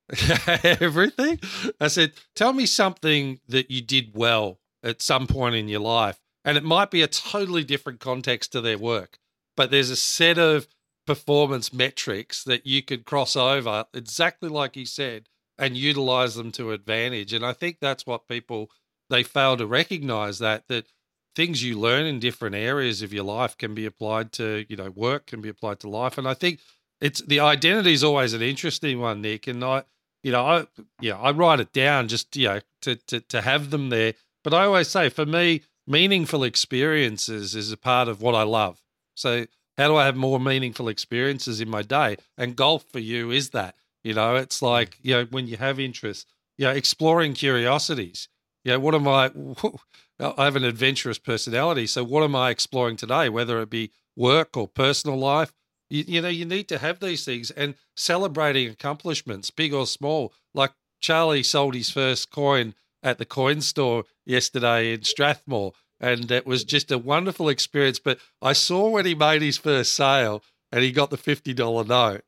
everything. 0.64 1.40
I 1.80 1.88
said, 1.88 2.12
tell 2.36 2.52
me 2.52 2.66
something 2.66 3.40
that 3.48 3.72
you 3.72 3.82
did 3.82 4.14
well 4.14 4.60
at 4.84 5.02
some 5.02 5.28
point 5.28 5.56
in 5.56 5.68
your 5.68 5.80
life. 5.80 6.20
And 6.44 6.58
it 6.58 6.64
might 6.64 6.92
be 6.92 7.02
a 7.02 7.08
totally 7.08 7.64
different 7.64 8.00
context 8.00 8.52
to 8.52 8.62
their 8.62 8.78
work, 8.78 9.20
but 9.56 9.72
there's 9.72 9.90
a 9.92 9.96
set 9.96 10.38
of 10.38 10.68
performance 11.06 11.74
metrics 11.74 12.44
that 12.44 12.66
you 12.66 12.82
could 12.82 13.06
cross 13.06 13.36
over 13.36 13.86
exactly 13.94 14.50
like 14.50 14.76
you 14.76 14.86
said 14.86 15.28
and 15.58 15.78
utilize 15.78 16.36
them 16.36 16.52
to 16.54 16.72
advantage. 16.72 17.34
And 17.34 17.46
I 17.46 17.54
think 17.54 17.78
that's 17.80 18.06
what 18.06 18.28
people 18.28 18.70
they 19.10 19.24
fail 19.24 19.58
to 19.58 19.68
recognize 19.68 20.40
that 20.40 20.68
that 20.70 20.88
things 21.36 21.64
you 21.64 21.80
learn 21.80 22.06
in 22.06 22.20
different 22.20 22.56
areas 22.56 23.02
of 23.02 23.14
your 23.14 23.24
life 23.24 23.58
can 23.58 23.74
be 23.74 23.86
applied 23.86 24.32
to, 24.34 24.66
you 24.68 24.76
know, 24.76 24.90
work 24.90 25.28
can 25.28 25.42
be 25.42 25.50
applied 25.50 25.80
to 25.82 25.90
life. 25.90 26.18
And 26.18 26.28
I 26.28 26.34
think 26.34 26.60
it's 27.00 27.22
the 27.22 27.40
identity 27.40 27.94
is 27.94 28.04
always 28.04 28.34
an 28.34 28.42
interesting 28.42 29.00
one, 29.00 29.22
Nick. 29.22 29.48
And 29.48 29.64
I, 29.64 29.84
you 30.24 30.32
know, 30.32 30.46
I, 30.46 30.68
yeah, 31.00 31.18
I 31.18 31.32
write 31.32 31.60
it 31.60 31.74
down 31.74 32.08
just, 32.08 32.36
you 32.36 32.48
know, 32.48 32.60
to, 32.82 32.96
to, 32.96 33.22
to 33.22 33.42
have 33.42 33.70
them 33.70 33.90
there 33.90 34.14
but 34.44 34.54
I 34.54 34.66
always 34.66 34.88
say, 34.88 35.10
for 35.10 35.26
me, 35.26 35.62
meaningful 35.88 36.44
experiences 36.44 37.56
is 37.56 37.72
a 37.72 37.78
part 37.78 38.08
of 38.08 38.22
what 38.22 38.36
I 38.36 38.44
love. 38.44 38.82
So, 39.16 39.46
how 39.78 39.88
do 39.88 39.96
I 39.96 40.06
have 40.06 40.16
more 40.16 40.40
meaningful 40.40 40.88
experiences 40.88 41.62
in 41.62 41.70
my 41.70 41.82
day? 41.82 42.18
And 42.38 42.56
golf 42.56 42.86
for 42.92 43.00
you 43.00 43.32
is 43.32 43.52
that. 43.52 43.76
You 44.04 44.14
know, 44.14 44.36
it's 44.36 44.60
mm. 44.60 44.68
like, 44.70 44.98
you 45.02 45.14
know, 45.14 45.26
when 45.26 45.48
you 45.48 45.58
have 45.58 45.80
interest, 45.80 46.28
you 46.58 46.66
know, 46.66 46.72
exploring 46.72 47.34
curiosities. 47.34 48.28
You 48.64 48.74
know, 48.74 48.80
what 48.80 48.96
am 48.96 49.08
I? 49.08 49.32
I 50.20 50.46
have 50.46 50.56
an 50.56 50.64
adventurous 50.64 51.18
personality. 51.18 51.88
So, 51.88 52.04
what 52.04 52.24
am 52.24 52.36
I 52.36 52.50
exploring 52.50 52.98
today, 52.98 53.30
whether 53.30 53.60
it 53.62 53.70
be 53.70 53.92
work 54.16 54.56
or 54.56 54.68
personal 54.68 55.18
life? 55.18 55.54
You, 55.90 56.04
you 56.08 56.22
know, 56.22 56.30
you 56.30 56.46
need 56.46 56.68
to 56.70 56.78
have 56.78 57.00
these 57.00 57.26
things 57.26 57.52
and 57.52 57.76
celebrating 57.96 58.70
accomplishments, 58.70 59.52
big 59.52 59.74
or 59.74 59.88
small. 59.88 60.34
Like 60.54 60.72
Charlie 61.00 61.44
sold 61.44 61.76
his 61.76 61.90
first 61.90 62.30
coin 62.30 62.76
at 63.04 63.18
the 63.18 63.26
coin 63.26 63.62
store 63.62 64.06
yesterday 64.26 64.94
in 64.94 65.04
Strathmore, 65.04 65.74
and 66.00 66.32
it 66.32 66.46
was 66.46 66.64
just 66.64 66.92
a 66.92 66.98
wonderful 66.98 67.50
experience. 67.50 68.00
But 68.00 68.20
I 68.42 68.54
saw 68.54 68.90
when 68.90 69.06
he 69.06 69.16
made 69.16 69.42
his 69.42 69.58
first 69.58 69.94
sale 69.94 70.44
and 70.72 70.84
he 70.84 70.92
got 70.92 71.10
the 71.10 71.18
$50 71.18 71.88
note, 71.88 72.24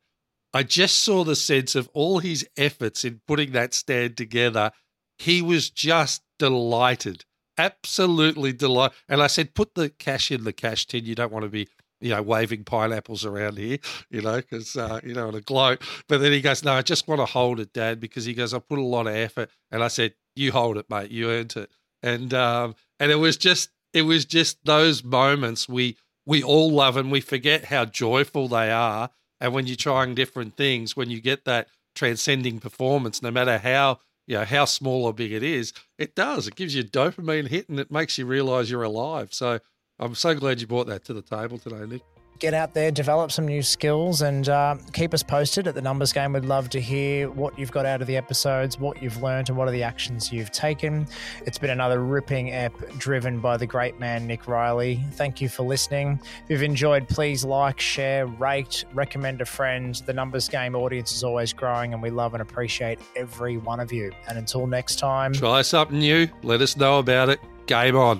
I 0.53 0.63
just 0.63 1.03
saw 1.03 1.23
the 1.23 1.35
sense 1.35 1.73
of 1.75 1.89
all 1.93 2.19
his 2.19 2.47
efforts 2.55 3.03
in 3.03 3.21
putting 3.27 3.53
that 3.53 3.73
stand 3.73 4.17
together. 4.17 4.71
He 5.17 5.41
was 5.41 5.71
just 5.71 6.21
delighted, 6.37 7.25
absolutely 7.57 8.53
delighted. 8.53 8.95
And 9.09 9.21
I 9.21 9.27
said, 9.27 9.55
put 9.55 9.73
the 9.73 9.89
cash 9.89 10.31
in 10.31 10.43
the 10.43 10.53
cash 10.53 10.85
tin. 10.85 11.05
You 11.05 11.15
don't 11.15 11.31
want 11.31 11.43
to 11.43 11.49
be 11.49 11.67
you 12.03 12.09
know, 12.09 12.21
waving 12.21 12.65
pineapples 12.65 13.23
around 13.23 13.57
here, 13.57 13.77
you 14.09 14.21
know, 14.21 14.35
because, 14.35 14.75
uh, 14.75 14.99
you 15.05 15.13
know, 15.13 15.29
on 15.29 15.35
a 15.35 15.41
gloat. 15.41 15.81
But 16.09 16.19
then 16.19 16.33
he 16.33 16.41
goes, 16.41 16.61
no, 16.61 16.73
I 16.73 16.81
just 16.81 17.07
want 17.07 17.21
to 17.21 17.25
hold 17.25 17.61
it, 17.61 17.71
Dad, 17.71 18.01
because 18.01 18.25
he 18.25 18.33
goes, 18.33 18.53
I 18.53 18.59
put 18.59 18.77
a 18.77 18.83
lot 18.83 19.07
of 19.07 19.15
effort. 19.15 19.49
And 19.71 19.81
I 19.81 19.87
said, 19.87 20.13
you 20.35 20.51
hold 20.51 20.77
it, 20.77 20.89
mate. 20.89 21.11
You 21.11 21.29
earned 21.29 21.55
it. 21.55 21.69
And 22.01 22.33
um, 22.33 22.75
and 22.99 23.11
it 23.11 23.15
was 23.15 23.37
just 23.37 23.69
it 23.93 24.03
was 24.03 24.25
just 24.25 24.63
those 24.65 25.03
moments 25.03 25.69
we 25.69 25.97
we 26.25 26.43
all 26.43 26.71
love 26.71 26.97
and 26.97 27.11
we 27.11 27.21
forget 27.21 27.65
how 27.65 27.85
joyful 27.85 28.47
they 28.47 28.71
are. 28.71 29.09
And 29.39 29.53
when 29.53 29.67
you're 29.67 29.75
trying 29.75 30.15
different 30.15 30.55
things, 30.55 30.95
when 30.95 31.09
you 31.09 31.19
get 31.21 31.45
that 31.45 31.67
transcending 31.95 32.59
performance, 32.59 33.21
no 33.21 33.31
matter 33.31 33.57
how 33.57 33.99
you 34.27 34.37
know 34.37 34.45
how 34.45 34.65
small 34.65 35.05
or 35.05 35.13
big 35.13 35.31
it 35.31 35.43
is, 35.43 35.73
it 35.97 36.15
does. 36.15 36.47
It 36.47 36.55
gives 36.55 36.75
you 36.75 36.81
a 36.81 36.85
dopamine 36.85 37.47
hit 37.47 37.69
and 37.69 37.79
it 37.79 37.91
makes 37.91 38.17
you 38.17 38.25
realize 38.25 38.69
you're 38.69 38.83
alive. 38.83 39.33
So 39.33 39.59
I'm 39.99 40.15
so 40.15 40.33
glad 40.33 40.61
you 40.61 40.67
brought 40.67 40.87
that 40.87 41.05
to 41.05 41.13
the 41.13 41.21
table 41.21 41.57
today, 41.57 41.85
Nick. 41.85 42.12
Get 42.39 42.53
out 42.53 42.73
there, 42.73 42.91
develop 42.91 43.31
some 43.31 43.45
new 43.45 43.61
skills, 43.61 44.21
and 44.21 44.49
uh, 44.49 44.75
keep 44.91 45.13
us 45.13 45.23
posted 45.23 45.65
at 45.65 45.75
the 45.75 45.81
numbers 45.81 46.11
game. 46.11 46.33
We'd 46.33 46.43
love 46.43 46.69
to 46.71 46.81
hear 46.81 47.29
what 47.29 47.57
you've 47.57 47.71
got 47.71 47.85
out 47.85 48.01
of 48.01 48.07
the 48.07 48.17
episodes, 48.17 48.77
what 48.77 49.01
you've 49.01 49.21
learned, 49.23 49.47
and 49.47 49.57
what 49.57 49.69
are 49.69 49.71
the 49.71 49.83
actions 49.83 50.31
you've 50.31 50.51
taken. 50.51 51.07
It's 51.45 51.57
been 51.57 51.69
another 51.69 52.03
ripping 52.03 52.51
ep 52.51 52.73
driven 52.97 53.39
by 53.39 53.55
the 53.55 53.65
great 53.65 53.97
man, 53.97 54.27
Nick 54.27 54.47
Reilly. 54.47 55.01
Thank 55.13 55.39
you 55.39 55.47
for 55.47 55.63
listening. 55.63 56.19
If 56.43 56.49
you've 56.49 56.63
enjoyed, 56.63 57.07
please 57.07 57.45
like, 57.45 57.79
share, 57.79 58.25
rate, 58.25 58.83
recommend 58.93 59.39
a 59.39 59.45
friend. 59.45 59.95
The 60.05 60.13
numbers 60.13 60.49
game 60.49 60.75
audience 60.75 61.15
is 61.15 61.23
always 61.23 61.53
growing, 61.53 61.93
and 61.93 62.01
we 62.01 62.09
love 62.09 62.33
and 62.33 62.41
appreciate 62.41 62.99
every 63.15 63.57
one 63.57 63.79
of 63.79 63.93
you. 63.93 64.11
And 64.27 64.37
until 64.37 64.67
next 64.67 64.99
time, 64.99 65.33
try 65.33 65.61
something 65.61 65.99
new. 65.99 66.27
Let 66.41 66.61
us 66.61 66.75
know 66.75 66.99
about 66.99 67.29
it. 67.29 67.39
Game 67.67 67.95
on. 67.95 68.19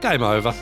Game 0.00 0.22
over. 0.22 0.52